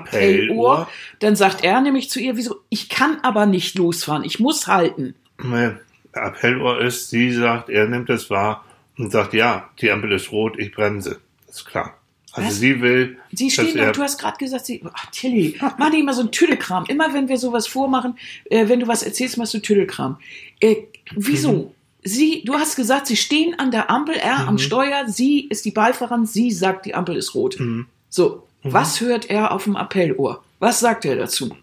[0.80, 0.89] Appellohr.
[1.20, 5.14] Dann sagt er nämlich zu ihr, wieso, ich kann aber nicht losfahren, ich muss halten.
[5.43, 5.70] Nee,
[6.12, 8.62] Appellohr ist, sie sagt, er nimmt es wahr
[8.99, 11.20] und sagt, ja, die Ampel ist rot, ich bremse.
[11.59, 11.94] Ist klar.
[12.32, 12.56] Also Was?
[12.59, 16.12] sie will, Sie stehen er, du hast gerade gesagt, sie, ach Tilly, mach nicht immer
[16.12, 16.84] so ein Tüdelkram.
[16.86, 18.18] Immer wenn wir sowas vormachen,
[18.50, 20.18] äh, wenn du was erzählst, machst du Tüdelkram.
[20.61, 20.76] Äh,
[21.14, 21.52] wieso?
[21.52, 21.70] Mhm.
[22.04, 25.70] Sie, du hast gesagt, sie stehen an der Ampel, er am Steuer, sie ist die
[25.72, 27.59] Beifahrerin, sie sagt, die Ampel ist rot.
[27.59, 27.86] Mhm.
[28.09, 30.44] So, was hört er auf dem Appellohr?
[30.59, 31.56] Was sagt er dazu?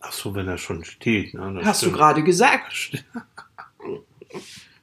[0.00, 1.34] ach so, wenn er schon steht.
[1.34, 1.96] Ne, Hast du stimmt.
[1.96, 3.02] gerade gesagt?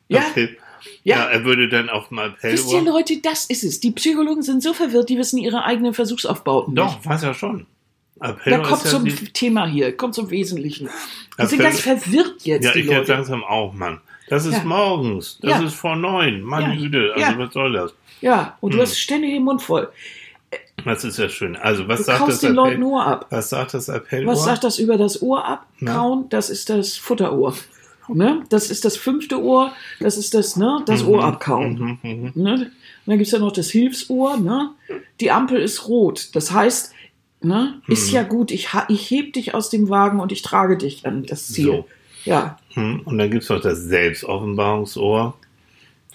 [0.10, 0.58] Ja, Okay.
[1.04, 1.18] Ja.
[1.18, 1.24] Ja.
[1.26, 2.82] er würde dann auf dem wisst ihr.
[2.82, 3.80] Leute, das ist es.
[3.80, 6.84] Die Psychologen sind so verwirrt, die wissen ihre eigenen Versuchsaufbauten nicht.
[6.84, 7.66] Doch, weiß er schon.
[8.20, 10.88] Da Appellohr kommt ja zum die, Thema hier, kommt zum Wesentlichen.
[11.41, 13.99] Die sind Appell- ganz verwirrt jetzt, Ja, die ich jetzt langsam auch, Mann.
[14.30, 14.64] Das ist Ja.
[14.64, 15.39] morgens.
[15.41, 15.64] Das Ja.
[15.66, 16.47] ist vor neun.
[16.49, 16.74] Ja.
[16.76, 17.12] Güte.
[17.16, 17.38] Also Ja.
[17.38, 17.93] was soll das?
[18.22, 18.84] Ja, und du Hm.
[18.84, 19.89] hast ständig den Mund voll.
[20.86, 21.56] Das ist ja schön.
[21.58, 22.84] Also was Du sagt das den Leuten Appell?
[22.86, 23.26] Ohr ab.
[23.30, 24.32] Was sagt das Appellohr?
[24.34, 25.66] Was sagt das über das Ohr ab?
[25.86, 27.54] Kauen, das ist das Futterohr.
[28.10, 28.43] Ne?
[28.49, 30.82] Das ist das fünfte Ohr, das ist das, ne?
[30.86, 31.10] das Mhm.
[31.10, 31.99] Ohr abkauen.
[32.04, 32.32] Mhm, mhm.
[32.36, 32.54] Ne?
[32.54, 32.72] Und
[33.06, 34.38] dann gibt's ja noch das Hilfsohr.
[34.38, 34.72] Ne?
[35.20, 36.30] Die Ampel ist rot.
[36.34, 36.93] Das heißt,
[37.41, 37.82] ne?
[37.88, 38.16] ist Mhm.
[38.16, 41.47] ja gut, ich, ich heb dich aus dem Wagen und ich trage dich an das
[41.47, 41.66] Ziel.
[41.66, 41.86] So.
[42.26, 45.36] Ja, Hm, Und dann gibt's noch das Selbstoffenbarungsohr.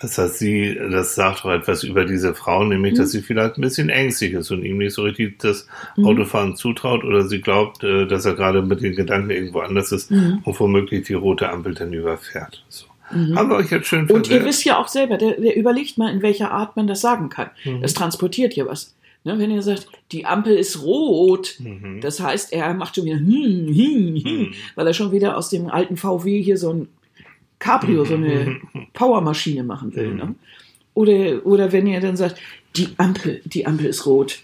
[0.01, 2.99] Das heißt, sie, das sagt doch etwas über diese Frau, nämlich, Mhm.
[2.99, 7.03] dass sie vielleicht ein bisschen ängstlich ist und ihm nicht so richtig das Autofahren zutraut
[7.05, 10.41] oder sie glaubt, äh, dass er gerade mit den Gedanken irgendwo anders ist Mhm.
[10.45, 12.65] und womöglich die rote Ampel dann überfährt.
[12.69, 12.87] So.
[13.11, 14.45] Haben wir euch jetzt schön Und ihr verwirrt?
[14.45, 17.49] wisst ja auch selber, der, der überlegt mal, in welcher Art man das sagen kann.
[17.65, 17.81] Mhm.
[17.81, 18.95] Das transportiert ja was.
[19.25, 22.01] Ne, wenn ihr sagt, die Ampel ist rot, Mhm.
[22.01, 23.27] das heißt, er macht schon wieder hm,
[23.67, 24.53] hm, hm, Mhm.
[24.77, 26.89] weil er schon wieder aus dem alten VW hier so ein
[27.59, 28.87] Cabrio, so eine Mhm.
[28.93, 30.15] Powermaschine machen will.
[30.15, 30.35] Ne?
[30.95, 32.39] Oder, oder wenn ihr dann sagt,
[32.77, 34.41] die Ampel, die Ampel ist rot.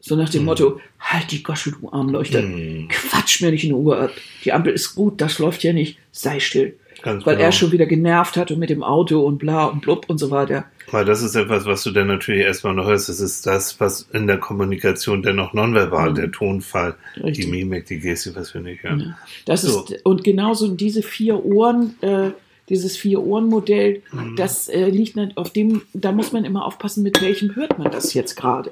[0.00, 2.42] So nach dem Motto, halt die Gosche, du Armleuchter.
[2.42, 2.88] Mhm.
[2.88, 4.10] Quatsch mir nicht in die Uhr ab.
[4.44, 5.98] Die Ampel ist gut, das läuft ja nicht.
[6.10, 6.76] Sei still.
[7.02, 7.46] Ganz Weil genau.
[7.46, 10.30] er schon wieder genervt hat und mit dem Auto und bla und blub und so
[10.30, 10.64] weiter.
[10.90, 13.08] Weil das ist etwas, was du dann natürlich erstmal noch hörst.
[13.08, 17.22] Das ist das, was in der Kommunikation dennoch nonverbal, der Tonfall, Mhm.
[17.24, 17.44] Richtig.
[17.46, 19.14] die Mimik, die Gestik, was wir nicht hören.
[19.46, 19.84] Das So.
[19.84, 22.30] ist, und genauso diese vier Ohren, äh,
[22.68, 24.36] dieses Vier-Ohren-Modell, Mhm.
[24.36, 28.14] das äh, liegt auf dem, da muss man immer aufpassen, mit welchem hört man das
[28.14, 28.70] jetzt gerade.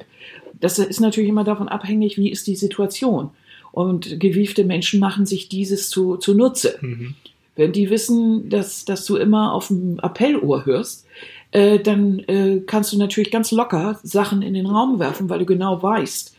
[0.61, 3.31] Das ist natürlich immer davon abhängig, wie ist die Situation.
[3.73, 6.79] Und gewiefte Menschen machen sich dieses zu, zunutze.
[6.81, 7.15] Mhm.
[7.61, 11.07] Wenn die wissen, dass, dass du immer auf dem Appellohr hörst,
[11.53, 15.47] äh, dann äh, kannst du natürlich ganz locker Sachen in den Raum werfen, weil du
[15.47, 16.37] genau weißt,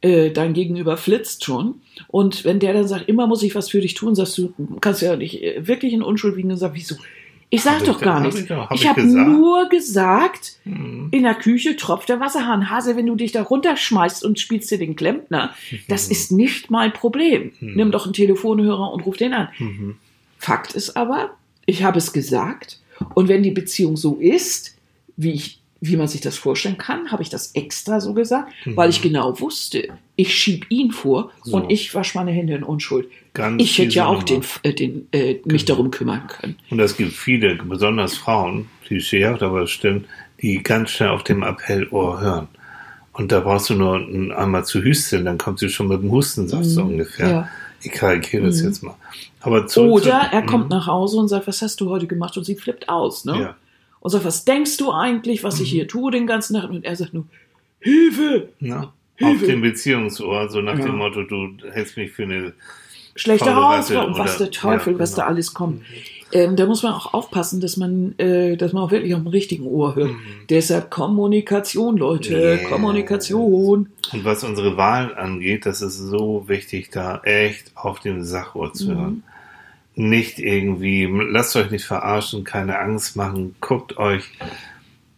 [0.00, 1.76] äh, dein Gegenüber flitzt schon.
[2.08, 5.02] Und wenn der dann sagt, immer muss ich was für dich tun, sagst du, kannst
[5.02, 6.96] ja nicht äh, wirklich in Unschuld wiegen und sagst, wieso?
[7.48, 8.40] Ich sag Hab ich doch denn- gar nichts.
[8.40, 11.08] ich hab ich ich habe nur gesagt, Mhm.
[11.12, 12.70] in der Küche tropft der Wasserhahn.
[12.70, 15.50] Hase, wenn du dich da runterschmeißt und spielst dir den Klempner,
[15.86, 17.52] das ist nicht mein Problem.
[17.60, 19.48] Nimm doch einen Telefonhörer und ruf den an.
[20.46, 20.52] Mhm.
[20.52, 21.30] Fakt ist aber,
[21.66, 22.78] ich habe es gesagt.
[23.14, 24.74] Und wenn die Beziehung so ist,
[25.16, 28.88] wie, ich, wie man sich das vorstellen kann, habe ich das extra so gesagt, weil
[28.90, 31.56] ich genau wusste, ich schieb ihn vor So.
[31.56, 33.08] und ich wasche meine Hände in Unschuld.
[33.34, 36.56] Ganz ich hätte ja auch den, äh, den, äh, mich darum kümmern können.
[36.70, 40.06] Und es gibt viele, besonders Frauen, klischeehaft, aber es stimmt,
[40.40, 42.48] die ganz schnell auf dem Appellohr hören.
[43.12, 46.10] Und da brauchst du nur ein- einmal zu hüsteln, dann kommt sie schon mit dem
[46.10, 47.26] Hustensaft so ungefähr.
[47.26, 47.32] Mhm.
[47.32, 47.48] ja.
[47.84, 47.90] Mhm.
[47.90, 48.94] Ich karikiere das jetzt mal.
[49.40, 50.70] Aber zurück Oder er kommt Mhm.
[50.70, 52.36] nach Hause und sagt, was hast du heute gemacht?
[52.36, 53.24] Und sie flippt aus.
[53.24, 53.32] Ne?
[53.32, 53.48] Ja.
[53.48, 53.54] Mhm.
[54.00, 56.70] Und sagt, was denkst du eigentlich, was ich hier tue den ganzen Tag?
[56.70, 57.24] Und er sagt nur,
[57.80, 58.48] Hilfe!
[58.60, 59.46] Na, auf Hilfe.
[59.46, 60.86] dem Beziehungsohr, so nach Ja.
[60.86, 62.52] dem Motto, du hältst mich für eine
[63.14, 65.22] Schlechte Hausfrau und was der Teufel, ja, was genau.
[65.22, 65.82] da alles kommt.
[66.32, 69.28] Ähm, da muss man auch aufpassen, dass man, äh, dass man auch wirklich auf dem
[69.28, 70.10] richtigen Ohr hört.
[70.50, 72.68] Deshalb Kommunikation, Leute, Yeah.
[72.68, 73.88] Kommunikation.
[74.12, 78.94] Und was unsere Wahlen angeht, das ist so wichtig, da echt auf dem Sachohr zu
[78.94, 79.22] hören.
[79.94, 84.24] Nicht irgendwie, lasst euch nicht verarschen, keine Angst machen, guckt euch,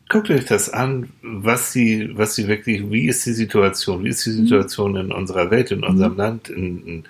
[0.09, 4.25] guckt euch das an, was sie, was sie wirklich, wie ist die Situation, wie ist
[4.25, 7.05] die Situation in unserer Welt, in unserem Land, in, in,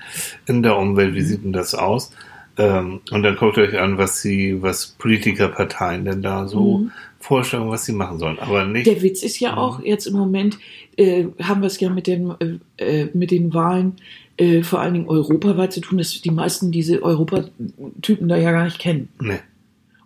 [0.47, 2.13] in der Umwelt, wie sieht denn das aus?
[2.59, 6.87] Ähm, und dann guckt euch an, was sie, was Politikerparteien denn da so
[7.21, 8.39] vorschlagen, was sie machen sollen.
[8.41, 8.87] Aber nicht.
[8.87, 10.59] Der Witz ist ja auch jetzt im Moment,
[10.97, 13.97] äh, haben wir es ja mit den, äh, äh, mit den Wahlen
[14.39, 18.65] äh, vor allen Dingen europaweit zu tun, dass die meisten diese Europatypen da ja gar
[18.65, 19.09] nicht kennen.
[19.21, 19.39] nee.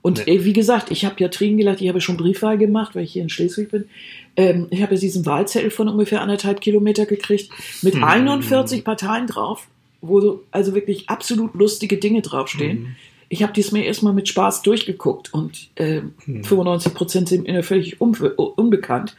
[0.04, 0.34] Und Nee.
[0.38, 3.12] äh, wie gesagt, ich habe ja Tränen gelacht, ich habe schon Briefwahl gemacht, weil ich
[3.12, 3.84] hier in Schleswig bin.
[4.34, 7.50] Ähm, ich habe ja diesen Wahlzettel von ungefähr anderthalb Kilometer gekriegt
[7.82, 8.02] mit Hm.
[8.02, 9.68] 41 Parteien drauf,
[10.02, 12.78] wo so, also wirklich absolut lustige Dinge draufstehen.
[12.78, 12.96] Hm.
[13.28, 16.44] Ich habe dies mir erstmal mit Spaß durchgeguckt und äh, Hm.
[16.44, 19.16] 95 Prozent sind mir völlig un unbekannt.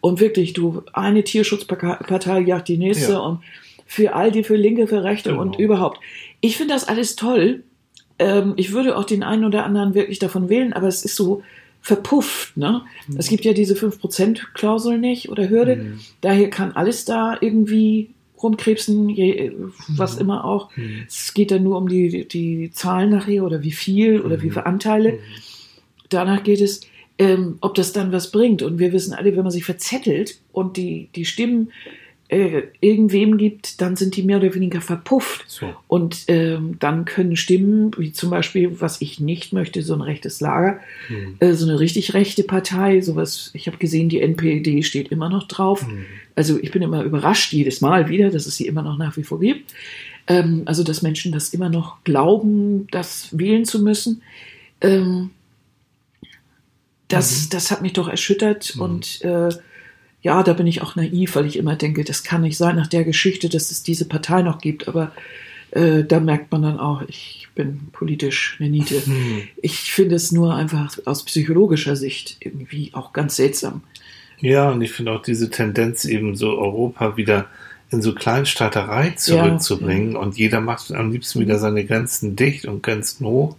[0.00, 3.18] Und wirklich, du, eine Tierschutzpartei jagt die nächste Ja.
[3.18, 3.40] und
[3.86, 5.42] für all die, für Linke, für Rechte Genau.
[5.42, 5.98] und überhaupt.
[6.40, 7.64] Ich finde das alles toll.
[8.18, 11.42] Ähm, ich würde auch den einen oder anderen wirklich davon wählen, aber es ist so
[11.80, 12.56] verpufft.
[12.56, 12.82] Ne?
[13.08, 13.16] Mhm.
[13.18, 15.98] Es gibt ja diese 5%-Klausel nicht oder Hürde.
[16.20, 18.10] Daher kann alles da irgendwie
[18.42, 19.52] rumkrebsen, je,
[19.88, 20.70] was immer auch.
[21.06, 24.66] Es geht dann nur um die, die Zahlen nachher oder wie viel oder wie viele
[24.66, 25.18] Anteile.
[26.08, 26.82] Danach geht es,
[27.18, 28.62] ähm, ob das dann was bringt.
[28.62, 31.72] Und wir wissen alle, wenn man sich verzettelt und die, die Stimmen
[32.28, 35.44] äh, irgendwem gibt, dann sind die mehr oder weniger verpufft.
[35.46, 35.74] So.
[35.86, 40.40] Und ähm, dann können Stimmen, wie zum Beispiel, was ich nicht möchte, so ein rechtes
[40.40, 40.80] Lager,
[41.38, 45.46] äh, so eine richtig rechte Partei, sowas, ich habe gesehen, die NPD steht immer noch
[45.46, 45.86] drauf.
[46.34, 49.22] Also ich bin immer überrascht jedes Mal wieder, dass es sie immer noch nach wie
[49.22, 49.72] vor gibt.
[50.26, 54.22] Ähm, also dass Menschen das immer noch glauben, das wählen zu müssen.
[54.80, 55.30] Ähm,
[57.08, 59.50] das, das hat mich doch erschüttert und äh,
[60.26, 62.88] ja, da bin ich auch naiv, weil ich immer denke, das kann nicht sein nach
[62.88, 64.88] der Geschichte, dass es diese Partei noch gibt.
[64.88, 65.12] Aber
[65.70, 69.00] äh, da merkt man dann auch, ich bin politisch eine Niete.
[69.62, 73.82] Ich finde es nur einfach aus psychologischer Sicht irgendwie auch ganz seltsam.
[74.40, 77.46] Ja, und ich finde auch diese Tendenz eben so Europa wieder
[77.92, 83.24] in so Kleinstaaterei zurückzubringen und jeder macht am liebsten wieder seine Grenzen dicht und Grenzen
[83.24, 83.54] hoch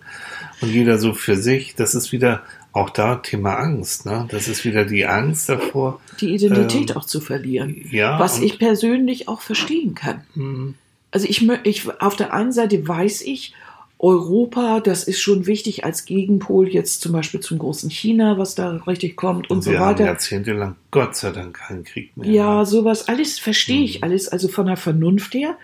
[0.60, 1.76] und jeder so für sich.
[1.76, 2.44] Das ist wieder
[2.78, 4.28] auch da Thema Angst, ne?
[4.30, 6.00] Das ist wieder die Angst davor.
[6.22, 7.86] Die Identität Ähm, auch zu verlieren.
[7.92, 10.22] Ja, was ich persönlich auch verstehen kann.
[10.36, 10.76] Mhm.
[11.12, 13.54] Also ich, ich, auf der einen Seite weiß ich,
[14.00, 18.70] Europa, das ist schon wichtig als Gegenpol jetzt zum Beispiel zum großen China, was da
[18.86, 20.06] richtig kommt und, Und so wir haben weiter.
[20.06, 22.30] jahrzehntelang Gott sei Dank keinen Krieg mehr.
[22.30, 25.58] Ja, sowas, alles verstehe ich, alles, also von der Vernunft her,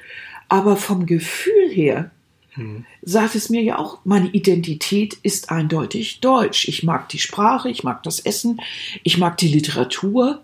[0.50, 2.10] aber vom Gefühl her
[3.02, 6.68] sagt es mir ja auch, meine Identität ist eindeutig deutsch.
[6.68, 8.62] Ich mag die Sprache, ich mag das Essen,
[9.04, 10.42] ich mag die Literatur,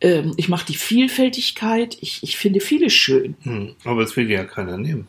[0.00, 3.36] ähm, ich mag die Vielfältigkeit, ich, ich finde vieles schön.
[3.42, 5.08] Hm, aber es will ja keiner nehmen.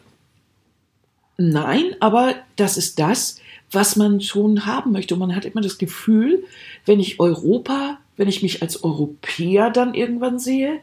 [1.38, 3.40] Nein, aber das ist das,
[3.72, 5.16] was man schon haben möchte.
[5.16, 6.44] Und man hat immer das Gefühl,
[6.86, 10.80] wenn ich Europa, wenn ich mich als Europäer dann irgendwann sehe,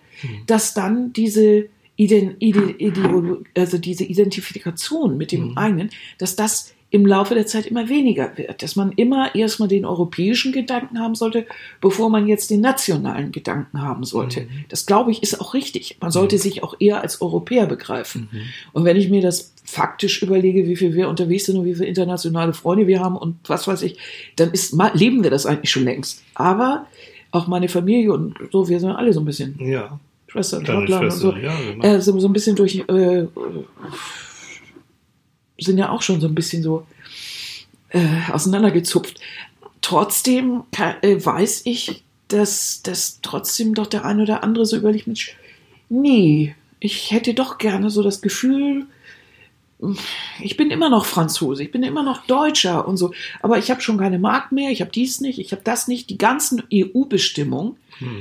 [0.46, 1.68] dass dann diese,
[3.56, 8.62] Also diese Identifikation mit dem eigenen, dass das im Laufe der Zeit immer weniger wird.
[8.62, 11.46] Dass man immer erstmal den europäischen Gedanken haben sollte,
[11.80, 14.48] bevor man jetzt den nationalen Gedanken haben sollte.
[14.68, 15.98] Das glaube ich ist auch richtig.
[16.00, 18.28] Man sollte sich auch eher als Europäer begreifen.
[18.72, 21.86] Und wenn ich mir das faktisch überlege, wie viel wir unterwegs sind und wie viele
[21.86, 23.96] internationale Freunde wir haben und was weiß ich,
[24.34, 26.24] dann ist, leben wir das eigentlich schon längst.
[26.34, 26.86] Aber
[27.30, 30.00] auch meine Familie und so, wir sind alle so ein bisschen Ja.
[30.30, 31.84] Schwestern, Deine Schottland und so, Schwester, ja, genau.
[31.84, 33.26] äh, so, so ein bisschen durch, äh,
[35.58, 36.86] sind ja auch schon so ein bisschen so
[37.90, 39.20] äh, auseinandergezupft.
[39.80, 45.06] Trotzdem ka- äh, weiß ich, dass, dass trotzdem doch der eine oder andere so überlegt,
[45.06, 45.36] Mensch,
[45.88, 48.86] nee, ich hätte doch gerne so das Gefühl,
[50.42, 53.80] ich bin immer noch Franzose, ich bin immer noch Deutscher und so, aber ich habe
[53.80, 56.10] schon keine Mark mehr, ich habe dies nicht, ich habe das nicht.
[56.10, 57.76] Die ganzen EU-Bestimmungen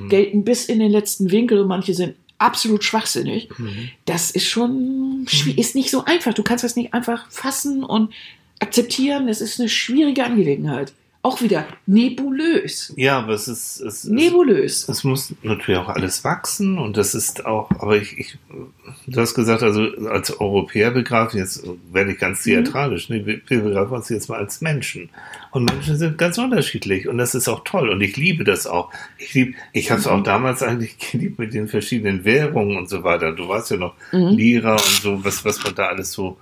[0.10, 3.50] gelten bis in den letzten Winkel und manche sind absolut schwachsinnig.
[4.06, 6.34] Das ist schon schwi- ist nicht so einfach.
[6.34, 8.14] Du kannst das nicht einfach fassen und
[8.60, 9.28] akzeptieren.
[9.28, 10.94] Es ist eine schwierige Angelegenheit.
[11.22, 12.94] Auch wieder nebulös.
[12.96, 14.88] Ja, aber es ist, es, es, Nebulös.
[14.88, 18.38] es muss natürlich auch alles wachsen und das ist auch, aber ich, ich
[19.06, 23.26] du hast gesagt, also als Europäer begreifen, jetzt werde ich ganz theatralisch, ne?
[23.26, 25.10] wir, begreifen uns jetzt mal als Menschen.
[25.52, 28.90] Und Menschen sind ganz unterschiedlich und das ist auch toll und ich liebe das auch.
[29.18, 33.04] Ich liebe, ich habe es auch damals eigentlich geliebt mit den verschiedenen Währungen und so
[33.04, 33.34] weiter.
[33.34, 36.38] Du weißt ja noch, Lira und so, was, was man da alles so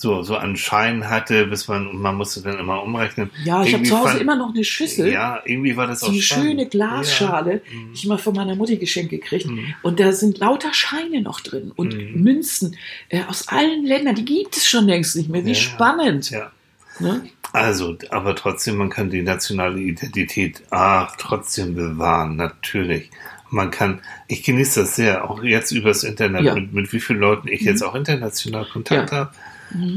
[0.00, 3.28] so, so einen Schein hatte, bis man, man musste dann immer umrechnen.
[3.44, 5.12] Ja, ich habe zu Hause fand- immer noch eine Schüssel.
[5.12, 6.46] Ja, irgendwie war das So auch eine spannend.
[6.46, 7.58] schöne Glasschale, Ja.
[7.78, 7.88] Mhm.
[7.92, 9.46] die ich mal von meiner Mutti geschenkt gekriegt.
[9.82, 12.22] Und da sind lauter Scheine noch drin und Mhm.
[12.22, 12.76] Münzen
[13.10, 14.14] äh, aus allen Ländern.
[14.14, 15.44] Die gibt es schon längst nicht mehr.
[15.44, 15.54] Wie Ja.
[15.56, 16.30] spannend.
[16.30, 16.50] Ja.
[16.98, 17.22] Ne?
[17.52, 23.10] Also, aber trotzdem, man kann die nationale Identität ach, trotzdem bewahren, natürlich.
[23.50, 26.54] Man kann, ich genieße das sehr, auch jetzt übers Internet, Ja.
[26.54, 29.18] mit, mit wie vielen Leuten ich jetzt auch international Kontakt Ja.
[29.18, 29.30] habe.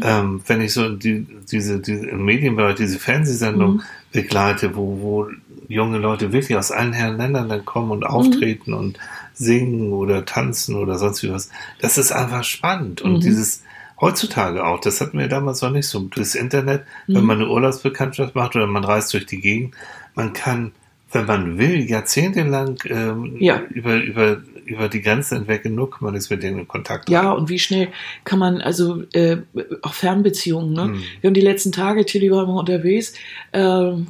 [0.04, 5.28] Ähm, wenn ich so die, diese, diese im Medienbereich diese Fernsehsendung begleite, wo, wo
[5.68, 9.00] junge Leute wirklich aus allen Herren Ländern dann kommen und auftreten und
[9.34, 11.50] singen oder tanzen oder sonst wie was,
[11.82, 13.02] das ist einfach spannend.
[13.02, 13.64] Und dieses
[14.00, 16.02] heutzutage auch, das hatten wir damals noch nicht so.
[16.16, 19.76] Das Internet, wenn man eine Urlaubsbekanntschaft macht oder man reist durch die Gegend,
[20.14, 20.74] man kann,
[21.12, 23.62] wenn man will, jahrzehntelang ähm, Ja.
[23.70, 27.50] über, über, über die Grenzen hinweg in 0, nichts mit denen in Kontakt Ja, und
[27.50, 27.90] wie schnell
[28.24, 29.38] kann man, also äh,
[29.82, 30.86] auch Fernbeziehungen, ne?
[30.86, 31.04] Mhm.
[31.22, 33.14] Wir haben die letzten Tage, Tilly war immer unterwegs,
[33.52, 34.08] ähm,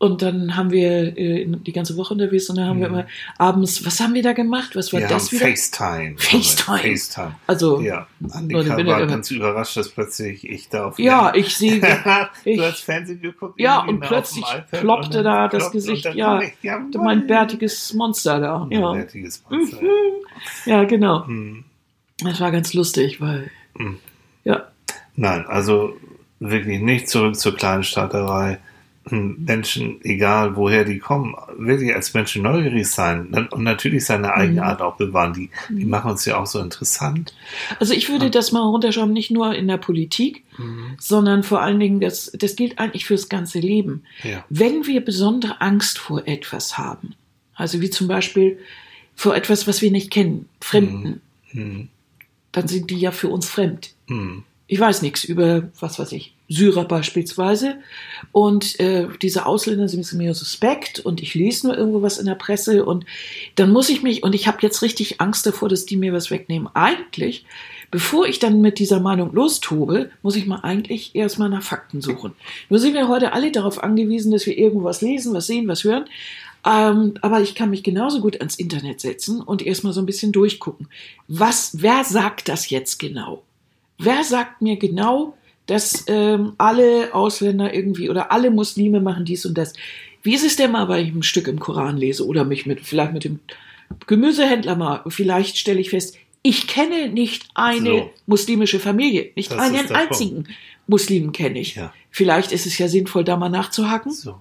[0.00, 3.84] und dann haben wir äh, die ganze Woche unterwegs und dann haben wir immer abends,
[3.84, 4.74] was haben wir da gemacht?
[4.74, 5.04] Was war Mhm.
[5.04, 5.46] Wir das haben wieder?
[5.46, 6.14] FaceTime.
[6.16, 6.78] FaceTime.
[6.78, 7.34] FaceTime.
[7.46, 11.54] Also, Ja, Annika bin war ja ganz überrascht, dass plötzlich ich da auf Ja, ich
[11.54, 11.80] sehe,
[12.44, 13.60] ich- du hast Fernsehen geguckt?
[13.60, 17.04] ja, und plötzlich ploppte und da das Gesicht, ja, ich, jawohl.
[17.04, 18.62] mein bärtiges Monster da.
[18.62, 19.78] Ein Ja, bärtiges Monster.
[20.64, 21.26] ja genau.
[21.26, 21.64] Hm.
[22.24, 23.50] Das war ganz lustig, weil,
[24.44, 24.66] ja,
[25.16, 25.94] Nein, also
[26.38, 28.52] wirklich nicht zurück zur kleinen Staaterei.
[28.54, 28.58] Hm,
[29.10, 34.82] Menschen, egal woher die kommen, wirklich als Menschen neugierig sein und natürlich seine eigene Art
[34.82, 35.32] auch bewahren.
[35.32, 37.34] Die, die machen uns ja auch so interessant.
[37.78, 40.44] Also ich würde das mal runterschreiben, nicht nur in der Politik,
[40.98, 44.02] sondern vor allen Dingen, das, das gilt eigentlich fürs ganze Leben.
[44.22, 44.44] Ja.
[44.48, 47.14] Wenn wir besondere Angst vor etwas haben,
[47.54, 48.58] also wie zum Beispiel
[49.14, 51.20] vor etwas, was wir nicht kennen, Fremden,
[51.52, 51.88] Hm.
[52.52, 53.92] dann sind die ja für uns fremd.
[54.08, 54.44] Hm.
[54.66, 57.76] Ich weiß nichts über, was weiß ich, Syrer beispielsweise.
[58.32, 62.34] Und äh, diese Ausländer sind mir suspekt und ich lese nur irgendwo was in der
[62.34, 63.06] Presse und
[63.54, 66.30] dann muss ich mich, und ich habe jetzt richtig Angst davor, dass die mir was
[66.30, 66.68] wegnehmen.
[66.74, 67.46] Eigentlich,
[67.92, 72.32] bevor ich dann mit dieser Meinung lostobe, muss ich mal eigentlich erstmal nach Fakten suchen.
[72.68, 75.84] Nur sind wir heute alle darauf angewiesen, dass wir irgendwo was lesen, was sehen, was
[75.84, 76.06] hören.
[76.66, 80.32] Ähm, aber ich kann mich genauso gut ans Internet setzen und erstmal so ein bisschen
[80.32, 80.88] durchgucken.
[81.28, 83.44] Was, wer sagt das jetzt genau?
[83.98, 85.34] Wer sagt mir genau,
[85.70, 89.72] dass ähm, alle Ausländer irgendwie oder alle Muslime machen dies und das?
[90.22, 92.80] Wie ist es denn mal, weil ich ein Stück im Koran lese oder mich mit
[92.80, 93.38] vielleicht mit dem
[94.06, 98.10] Gemüsehändler mal, vielleicht stelle ich fest, ich kenne nicht eine So.
[98.26, 100.48] muslimische Familie, nicht Das einen einzigen
[100.86, 101.76] Muslimen kenne ich.
[101.76, 101.92] Ja.
[102.10, 104.12] Vielleicht ist es ja sinnvoll, da mal nachzuhaken.
[104.12, 104.40] So.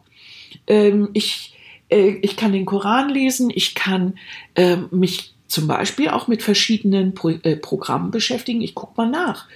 [0.66, 1.54] Ähm, ich,
[1.90, 4.18] äh, ich kann den Koran lesen, ich kann
[4.56, 8.62] ähm, mich zum Beispiel auch mit verschiedenen Pro äh, Programmen beschäftigen.
[8.62, 9.48] Ich gucke mal nach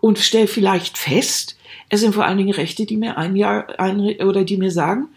[0.00, 1.56] und stelle vielleicht fest,
[1.88, 5.08] es sind vor allen Dingen Rechte, die mir ein Jahr ein, oder die mir sagen,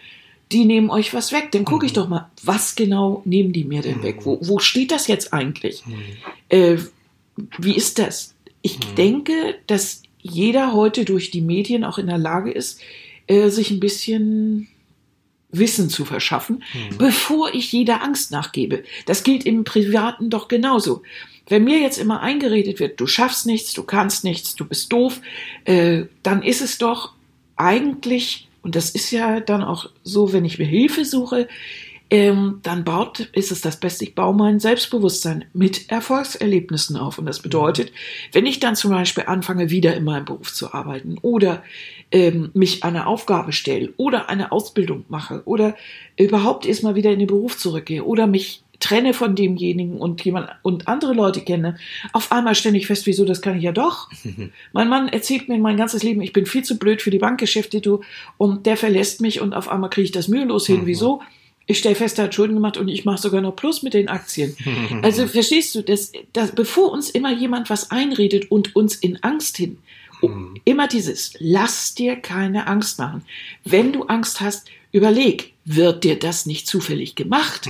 [0.51, 1.51] die nehmen euch was weg.
[1.51, 4.19] Dann gucke ich doch mal, was genau nehmen die mir denn weg?
[4.25, 5.83] Wo, wo steht das jetzt eigentlich?
[6.49, 6.77] Äh,
[7.57, 8.35] wie ist das?
[8.61, 12.79] Ich denke, dass jeder heute durch die Medien auch in der Lage ist,
[13.27, 14.67] äh, sich ein bisschen
[15.53, 16.63] Wissen zu verschaffen,
[16.97, 18.83] bevor ich jeder Angst nachgebe.
[19.05, 21.03] Das gilt im Privaten doch genauso.
[21.47, 25.21] Wenn mir jetzt immer eingeredet wird, du schaffst nichts, du kannst nichts, du bist doof,
[25.65, 27.13] äh, dann ist es doch
[27.55, 31.47] eigentlich, und das ist ja dann auch so, wenn ich mir Hilfe suche,
[32.13, 37.17] ähm, dann baut, ist es das Beste, ich baue mein Selbstbewusstsein mit Erfolgserlebnissen auf.
[37.17, 37.91] Und das bedeutet,
[38.31, 41.63] wenn ich dann zum Beispiel anfange, wieder in meinem Beruf zu arbeiten oder
[42.11, 45.75] ähm, mich einer Aufgabe stelle oder eine Ausbildung mache oder
[46.15, 50.87] überhaupt erstmal wieder in den Beruf zurückgehe oder mich trenne von demjenigen und jemand und
[50.87, 51.77] andere Leute kenne,
[52.11, 54.11] auf einmal stelle ich fest, wieso, das kann ich ja doch.
[54.71, 57.81] mein Mann erzählt mir mein ganzes Leben, ich bin viel zu blöd für die Bankgeschäfte,
[57.81, 58.01] du,
[58.37, 60.81] und der verlässt mich und auf einmal kriege ich das mühelos hin.
[60.83, 61.19] Wieso?
[61.65, 64.09] Ich stelle fest, er hat Schulden gemacht und ich mache sogar noch Plus mit den
[64.09, 64.55] Aktien.
[65.01, 69.57] Also verstehst du, dass, dass, bevor uns immer jemand was einredet und uns in Angst
[69.57, 69.77] hin,
[70.21, 70.29] oh,
[70.65, 73.23] immer dieses, lass dir keine Angst machen.
[73.63, 77.69] Wenn du Angst hast, überleg, wird dir das nicht zufällig gemacht?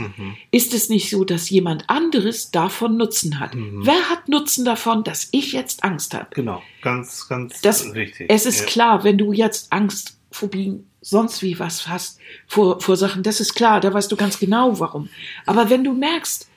[0.51, 3.51] Ist es nicht so, dass jemand anderes davon Nutzen hat?
[3.55, 6.27] Wer hat Nutzen davon, dass ich jetzt Angst habe?
[6.31, 8.25] Genau, ganz, ganz Das, wichtig.
[8.29, 8.65] es ist ja.
[8.65, 13.53] klar, wenn du jetzt Angst, Phobien, sonst wie was hast vor, vor Sachen, das ist
[13.53, 15.09] klar, da weißt du ganz genau warum.
[15.45, 16.47] Aber wenn du merkst,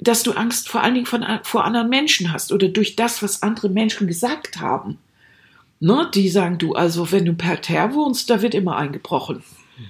[0.00, 3.42] dass du Angst vor allen Dingen von, vor anderen Menschen hast oder durch das, was
[3.42, 4.98] andere Menschen gesagt haben,
[5.80, 9.42] ne, die sagen du, also wenn du per Terre wohnst, da wird immer eingebrochen.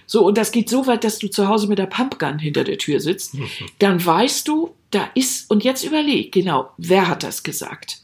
[0.07, 2.78] So, und das geht so weit, dass du zu Hause mit der Pumpgun hinter der
[2.78, 3.36] Tür sitzt,
[3.78, 8.03] dann weißt du, da ist, und jetzt überleg, genau, wer hat das gesagt?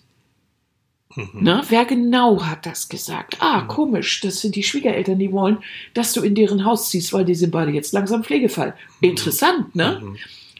[1.17, 1.31] Mhm.
[1.41, 3.37] Na, wer genau hat das gesagt?
[3.41, 3.69] Ah, mhm.
[3.69, 5.59] komisch, das sind die Schwiegereltern, die wollen,
[5.95, 8.75] dass du in deren Haus ziehst, weil die sind beide jetzt langsam Pflegefall.
[9.01, 9.09] Mhm.
[9.11, 10.01] Interessant, ne?
[10.03, 10.17] Mhm.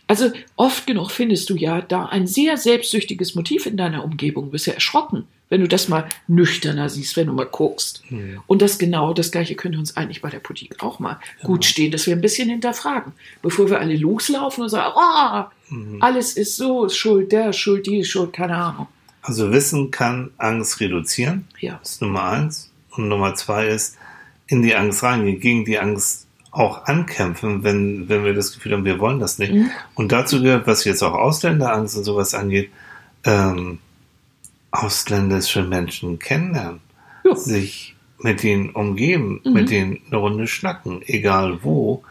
[0.09, 4.47] Also oft genug findest du ja da ein sehr selbstsüchtiges Motiv in deiner Umgebung.
[4.47, 8.03] Du bist ja erschrocken, wenn du das mal nüchterner siehst, wenn du mal guckst.
[8.49, 11.47] Und das genau, das gleiche könnte uns eigentlich bei der Politik auch mal ja.
[11.47, 16.03] gut stehen, dass wir ein bisschen hinterfragen, bevor wir alle loslaufen und sagen, oh, mhm.
[16.03, 18.89] alles ist so, ist schuld, der ist schuld, die ist schuld, keine Ahnung.
[19.23, 21.47] Also Wissen kann Angst reduzieren.
[21.59, 21.79] Ja.
[21.81, 22.71] Das ist Nummer eins.
[22.91, 23.97] Und Nummer zwei ist,
[24.47, 28.85] in die Angst reingehen, gegen die Angst auch ankämpfen, wenn, wenn wir das Gefühl haben,
[28.85, 29.53] wir wollen das nicht.
[29.53, 29.71] Mhm.
[29.95, 32.71] Und dazu gehört, was jetzt auch Ausländerangst und sowas angeht,
[33.25, 33.79] ähm,
[34.73, 36.81] ausländische Menschen kennenlernen,
[37.25, 37.37] ja.
[37.37, 39.53] sich mit denen umgeben, mhm.
[39.53, 42.03] mit denen eine Runde schnacken, egal wo.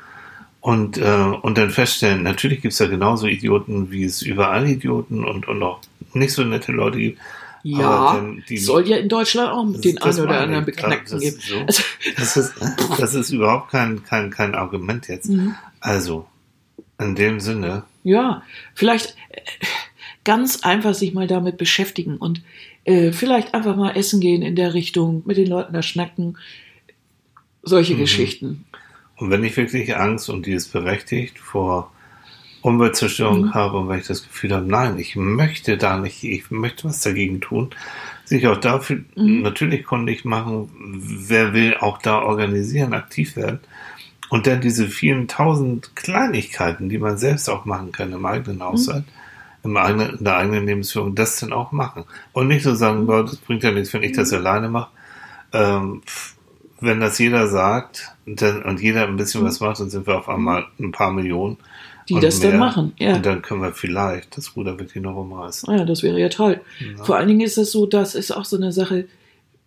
[0.61, 5.23] Und, äh, und dann feststellen, natürlich gibt es ja genauso Idioten, wie es überall Idioten
[5.23, 5.81] und, und auch
[6.13, 7.19] nicht so nette Leute gibt.
[7.63, 11.37] Ja, dann, die, soll ja in Deutschland auch mit den einen oder anderen Beknackten geben.
[11.39, 11.59] So.
[11.59, 11.83] Also.
[12.15, 12.53] Das, ist,
[12.97, 15.29] das ist überhaupt kein, kein, kein Argument jetzt.
[15.29, 15.55] Mhm.
[15.81, 16.25] Also,
[16.99, 17.83] in dem Sinne.
[18.03, 18.43] Ja,
[18.75, 19.41] vielleicht äh,
[20.23, 22.41] ganz einfach sich mal damit beschäftigen und
[22.85, 26.37] äh, vielleicht einfach mal essen gehen in der Richtung, mit den Leuten da schnacken.
[27.61, 27.99] Solche mhm.
[27.99, 28.65] Geschichten.
[29.17, 31.91] Und wenn ich wirklich Angst, und die ist berechtigt, vor
[32.61, 33.53] Umweltzerstörung mhm.
[33.53, 37.01] habe und wenn ich das Gefühl habe, nein, ich möchte da nicht, ich möchte was
[37.01, 37.69] dagegen tun,
[38.25, 39.41] sich auch dafür mhm.
[39.41, 43.59] natürlich kundig machen, wer will auch da organisieren, aktiv werden.
[44.29, 48.63] Und dann diese vielen tausend Kleinigkeiten, die man selbst auch machen kann im eigenen mhm.
[48.63, 49.05] Haushalt,
[49.63, 49.71] mhm.
[49.71, 52.03] im eigenen, in der eigenen Lebensführung, das dann auch machen.
[52.33, 54.37] Und nicht so sagen, boah, das bringt ja nichts, wenn ich das mhm.
[54.37, 54.91] alleine mache.
[55.53, 56.01] Ähm,
[56.81, 59.47] wenn das jeder sagt und, dann, und jeder ein bisschen mhm.
[59.47, 61.57] was macht, dann sind wir auf einmal ein paar Millionen
[62.09, 62.51] die und das mehr.
[62.51, 62.93] dann machen.
[62.97, 63.15] Ja.
[63.15, 65.69] Und dann können wir vielleicht das Ruder wirklich noch umreißen.
[65.69, 66.59] Ah ja, das wäre ja toll.
[66.79, 67.03] Ja.
[67.03, 69.05] Vor allen Dingen ist es so, das ist auch so eine Sache,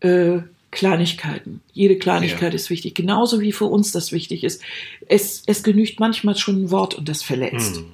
[0.00, 0.40] äh,
[0.72, 1.60] Kleinigkeiten.
[1.72, 2.56] Jede Kleinigkeit ja.
[2.56, 2.94] ist wichtig.
[2.94, 4.62] Genauso wie für uns das wichtig ist.
[5.06, 7.76] Es, es genügt manchmal schon ein Wort und das verletzt.
[7.76, 7.84] Hm.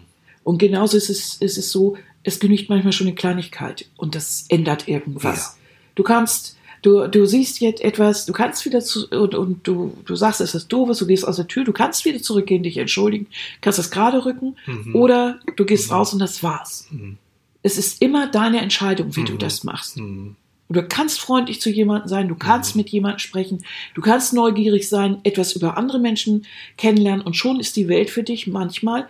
[0.45, 4.47] Und genauso ist es, ist es so, es genügt manchmal schon eine Kleinigkeit und das
[4.49, 5.57] ändert irgendwas.
[5.57, 5.63] Ja.
[5.97, 10.17] Du kannst Du, du siehst jetzt etwas, du kannst wieder zu, und, und du, du
[10.17, 13.27] sagst, es ist doof, du gehst aus der Tür, du kannst wieder zurückgehen, dich entschuldigen,
[13.61, 14.95] kannst das gerade rücken, mhm.
[14.95, 15.97] oder du gehst mhm.
[15.97, 16.87] raus und das war's.
[16.91, 17.17] Mhm.
[17.63, 19.39] Es ist immer deine Entscheidung, wie du mhm.
[19.39, 19.99] das machst.
[19.99, 20.37] Mhm.
[20.69, 22.81] Und du kannst freundlich zu jemandem sein, du kannst mhm.
[22.81, 23.65] mit jemandem sprechen,
[23.95, 28.23] du kannst neugierig sein, etwas über andere Menschen kennenlernen und schon ist die Welt für
[28.23, 29.09] dich manchmal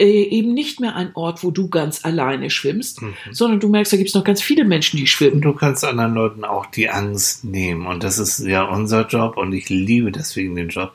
[0.00, 3.14] eben nicht mehr ein Ort, wo du ganz alleine schwimmst, mhm.
[3.30, 5.36] sondern du merkst, da gibt es noch ganz viele Menschen, die schwimmen.
[5.36, 7.86] Und du kannst anderen Leuten auch die Angst nehmen.
[7.86, 10.92] Und das ist ja unser Job und ich liebe deswegen den Job.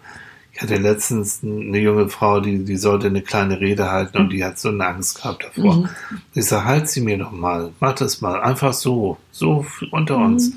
[0.54, 4.44] Ich hatte letztens eine junge Frau, die, die sollte eine kleine Rede halten und die
[4.44, 5.76] hat so eine Angst gehabt davor.
[5.76, 5.90] Mhm.
[6.34, 10.26] Ich sage, halt sie mir doch mal, mach das mal, einfach so, so unter mhm.
[10.26, 10.54] uns.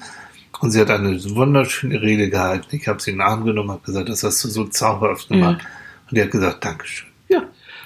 [0.61, 2.77] Und sie hat eine wunderschöne Rede gehalten.
[2.77, 5.63] Ich habe sie in den Arm genommen und gesagt, das hast du so zauberhaft gemacht.
[5.63, 5.69] Ja.
[6.09, 7.08] Und die hat gesagt, Dankeschön.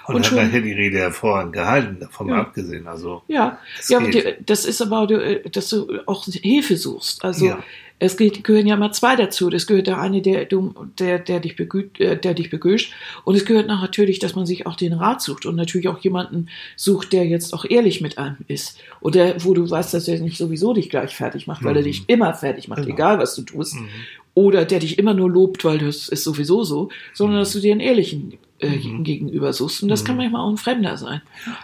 [0.07, 2.41] Und, und hat nachher die Rede hervorragend gehalten, davon ja.
[2.41, 2.87] abgesehen.
[2.89, 7.25] Also, ja, ja die, das ist aber, dass du auch Hilfe suchst.
[7.25, 7.63] Also ja.
[8.01, 9.49] es geht, gehören ja immer zwei dazu.
[9.49, 12.95] Das gehört der eine, der, der, der, dich, begüt, äh, der dich begüscht.
[13.25, 16.49] Und es gehört natürlich, dass man sich auch den Rat sucht und natürlich auch jemanden
[16.75, 18.81] sucht, der jetzt auch ehrlich mit einem ist.
[19.01, 21.79] Oder wo du weißt, dass er nicht sowieso dich gleich fertig macht, weil mhm.
[21.79, 22.95] er dich immer fertig macht, genau.
[22.95, 23.77] egal was du tust.
[23.77, 23.89] Mhm.
[24.35, 27.41] Oder der dich immer nur lobt, weil das ist sowieso so, sondern mhm.
[27.43, 29.03] dass du dir einen ehrlichen äh, mhm.
[29.03, 29.83] gegenüber suchst.
[29.83, 30.07] Und das mhm.
[30.07, 31.21] kann manchmal auch ein Fremder sein.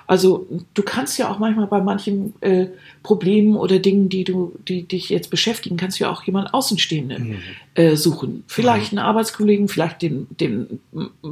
[0.07, 2.67] Also du kannst ja auch manchmal bei manchen äh,
[3.03, 7.29] Problemen oder Dingen, die du, die dich jetzt beschäftigen, kannst du ja auch jemand Außenstehenden
[7.29, 7.39] mhm.
[7.75, 8.43] äh, suchen.
[8.49, 8.99] Vielleicht mhm.
[8.99, 10.81] einen Arbeitskollegen, vielleicht den, den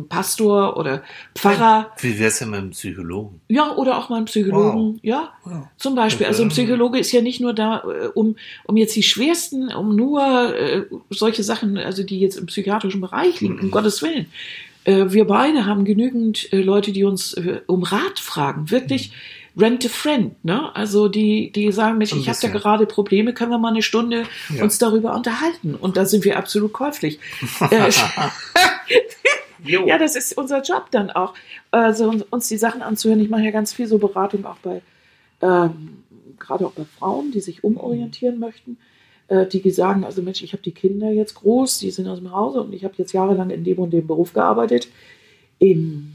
[0.08, 1.02] Pastor oder
[1.34, 1.90] Pfarrer.
[2.00, 3.40] Wie wär's denn mit einem Psychologen?
[3.48, 4.94] Ja, oder auch mal einen Psychologen.
[4.94, 5.00] Wow.
[5.02, 5.66] Ja, wow.
[5.76, 6.26] zum Beispiel.
[6.26, 9.96] Also ein Psychologe ist ja nicht nur da, äh, um, um jetzt die schwersten, um
[9.96, 13.70] nur äh, solche Sachen, also die jetzt im psychiatrischen Bereich liegen, um mhm.
[13.72, 14.26] Gottes Willen
[14.86, 18.70] wir beide haben genügend äh, Leute, die uns äh, um Rat fragen.
[18.70, 19.12] Wirklich
[19.54, 19.62] mhm.
[19.62, 20.74] rent a friend, ne?
[20.74, 24.24] Also die, die sagen, Mensch, ich habe da gerade Probleme, können wir mal eine Stunde
[24.54, 24.62] ja.
[24.62, 25.74] uns darüber unterhalten?
[25.74, 27.18] Und da sind wir absolut käuflich.
[27.70, 27.90] Äh,
[29.86, 31.34] ja, das ist unser Job dann auch.
[31.70, 33.20] Also uns die Sachen anzuhören.
[33.20, 34.82] Ich mache ja ganz viel so Beratung auch bei,
[35.42, 36.04] ähm,
[36.38, 38.78] gerade auch bei Frauen, die sich umorientieren möchten
[39.28, 42.32] äh, die sagen, also Mensch, ich habe die Kinder jetzt groß, die sind aus dem
[42.32, 44.88] Hause und ich habe jetzt jahrelang in dem und dem Beruf gearbeitet.
[45.58, 46.14] In,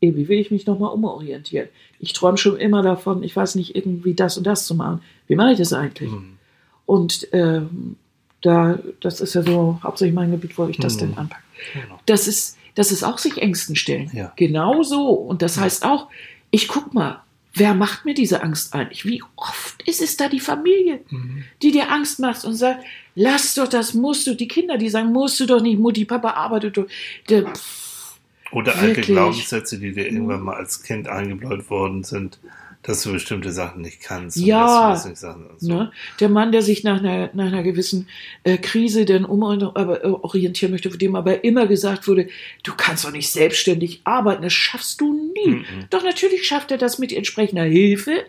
[0.00, 1.68] in wie will ich mich nochmal umorientieren?
[2.00, 5.02] Ich träume schon immer davon, ich weiß nicht, irgendwie das und das zu machen.
[5.26, 6.10] Wie mache ich das eigentlich?
[6.10, 6.38] Mhm.
[6.86, 7.96] Und ähm,
[8.40, 11.00] da, das ist ja so hauptsächlich mein Gebiet, wo ich das mhm.
[11.00, 11.42] denn anpacke.
[11.74, 11.98] Genau.
[12.06, 14.10] Das ist, das ist auch sich Ängsten stellen.
[14.12, 14.32] Ja.
[14.36, 15.10] Genau so.
[15.10, 16.08] Und das heißt auch,
[16.50, 17.22] ich guck mal,
[17.54, 19.04] wer macht mir diese Angst eigentlich?
[19.04, 21.44] Wie oft ist es da die Familie, Mhm.
[21.62, 22.84] die dir Angst macht und sagt,
[23.14, 24.34] lass doch, das musst du.
[24.34, 26.86] Die Kinder, die sagen, musst du doch nicht, Mutti, Papa arbeitet doch.
[27.28, 28.16] Der, pff,
[28.52, 29.00] Oder alte?
[29.00, 32.38] Glaubenssätze, die dir irgendwann mal als Kind eingebläut worden sind,
[32.82, 34.36] dass du bestimmte Sachen nicht kannst.
[34.36, 34.92] Ja.
[35.04, 35.34] nicht so.
[35.60, 35.92] ne?
[36.20, 38.08] Der Mann, der sich nach einer, nach einer gewissen
[38.44, 42.28] äh, Krise dann umorientieren möchte, von dem aber immer gesagt wurde,
[42.62, 45.56] du kannst doch nicht selbstständig arbeiten, das schaffst du nie.
[45.56, 45.64] Mhm.
[45.90, 48.24] Doch natürlich schafft er das mit entsprechender Hilfe,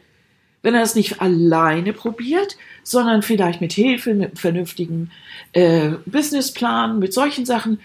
[0.62, 5.12] wenn er es nicht alleine probiert, sondern vielleicht mit Hilfe, mit einem vernünftigen
[5.54, 7.80] äh, Businessplan, mit solchen Sachen,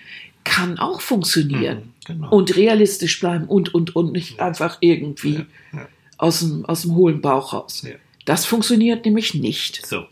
[0.45, 1.79] kann auch funktionieren.
[1.79, 2.31] Mhm, genau.
[2.31, 5.35] Und realistisch bleiben und, und, und nicht einfach irgendwie
[5.73, 5.89] Ja, ja.
[6.19, 7.83] Aus, dem, aus dem hohlen Bauch raus.
[7.83, 7.95] Ja.
[8.25, 9.85] Das funktioniert nämlich nicht.
[9.87, 10.05] So.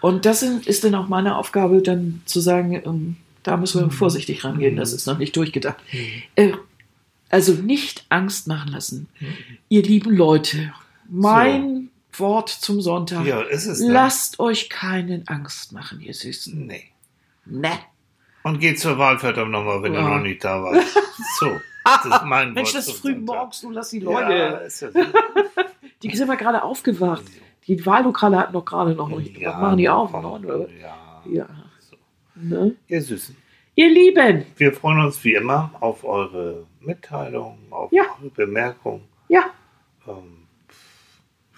[0.00, 3.86] Und das ist dann auch meine Aufgabe, dann zu sagen, ähm, da müssen Mhm.
[3.86, 5.76] wir vorsichtig rangehen, das ist noch nicht durchgedacht.
[6.36, 6.52] Äh,
[7.30, 9.08] also nicht Angst machen lassen.
[9.20, 9.26] Mhm.
[9.68, 10.72] Ihr lieben Leute,
[11.08, 13.24] mein Wort zum Sonntag.
[13.26, 13.80] Ja, ist es.
[13.80, 13.92] Ne?
[13.92, 16.66] Lasst euch keinen Angst machen, ihr Süßen.
[16.66, 16.84] Nee.
[17.46, 17.70] Ne.
[18.42, 20.02] Und geh zur Wahl verdammt nochmal, wenn Ja.
[20.02, 20.86] du noch nicht da warst.
[21.38, 21.46] So.
[21.84, 24.64] Das ist mein Mensch, das ist früh morgens, du lass die Ja, Leute.
[24.64, 24.98] ist ja so.
[26.02, 27.22] Die sind wir gerade aufgewacht.
[27.68, 29.36] Die Wahllokale hatten doch gerade noch nicht.
[29.38, 30.12] Ja, machen die auf?
[30.12, 30.68] oder?
[30.80, 31.22] Ja.
[31.30, 31.48] Ja.
[31.78, 31.96] So.
[32.34, 32.74] Ne?
[32.88, 33.36] Ihr Süßen.
[33.76, 38.02] Ihr Lieben, Wir freuen uns wie immer auf eure Mitteilungen, auf Ja.
[38.20, 39.02] eure Bemerkungen.
[39.28, 39.44] ja,
[40.08, 40.38] Ähm,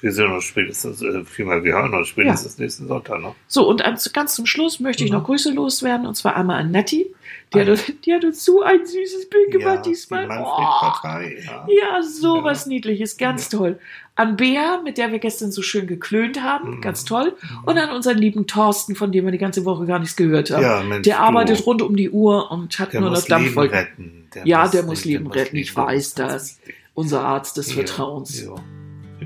[0.00, 3.34] wir sehen uns spätestens, äh, vielmehr, wir hören uns spätestens nächsten Sonntag noch.
[3.46, 5.16] So, und ganz zum Schluss möchte ich Ja.
[5.16, 7.14] noch Grüße loswerden, und zwar einmal an Natti.
[7.54, 10.24] Die, hat, die hat uns so ein süßes Bild gemacht die diesmal.
[10.24, 11.36] Oh, Manfred-Partei.
[11.44, 11.66] Ja.
[11.68, 12.44] ja, so Ja.
[12.44, 13.78] was Niedliches, ganz toll.
[14.16, 16.80] An Bea, mit der wir gestern so schön geklönt haben, Mhm.
[16.80, 17.34] ganz toll.
[17.66, 20.62] Und an unseren lieben Thorsten, von dem wir die ganze Woche gar nichts gehört haben.
[20.62, 21.22] Ja, Mensch, der du.
[21.22, 23.78] arbeitet rund um die Uhr und hat Der nur noch muss Leben Dampfwolken.
[23.78, 24.28] retten.
[24.34, 26.60] Der Ja, der muss Leben retten, ich weiß das.
[26.94, 28.40] Unser Arzt des Ja, Vertrauens.
[28.44, 28.54] Ja,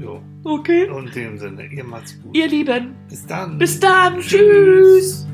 [0.01, 0.23] ja.
[0.45, 0.89] Okay.
[0.89, 2.35] Und in dem Sinne, ihr macht's gut.
[2.35, 3.59] Ihr Lieben, Bis dann.
[3.59, 4.21] bis dann.
[4.21, 5.27] Tschüss.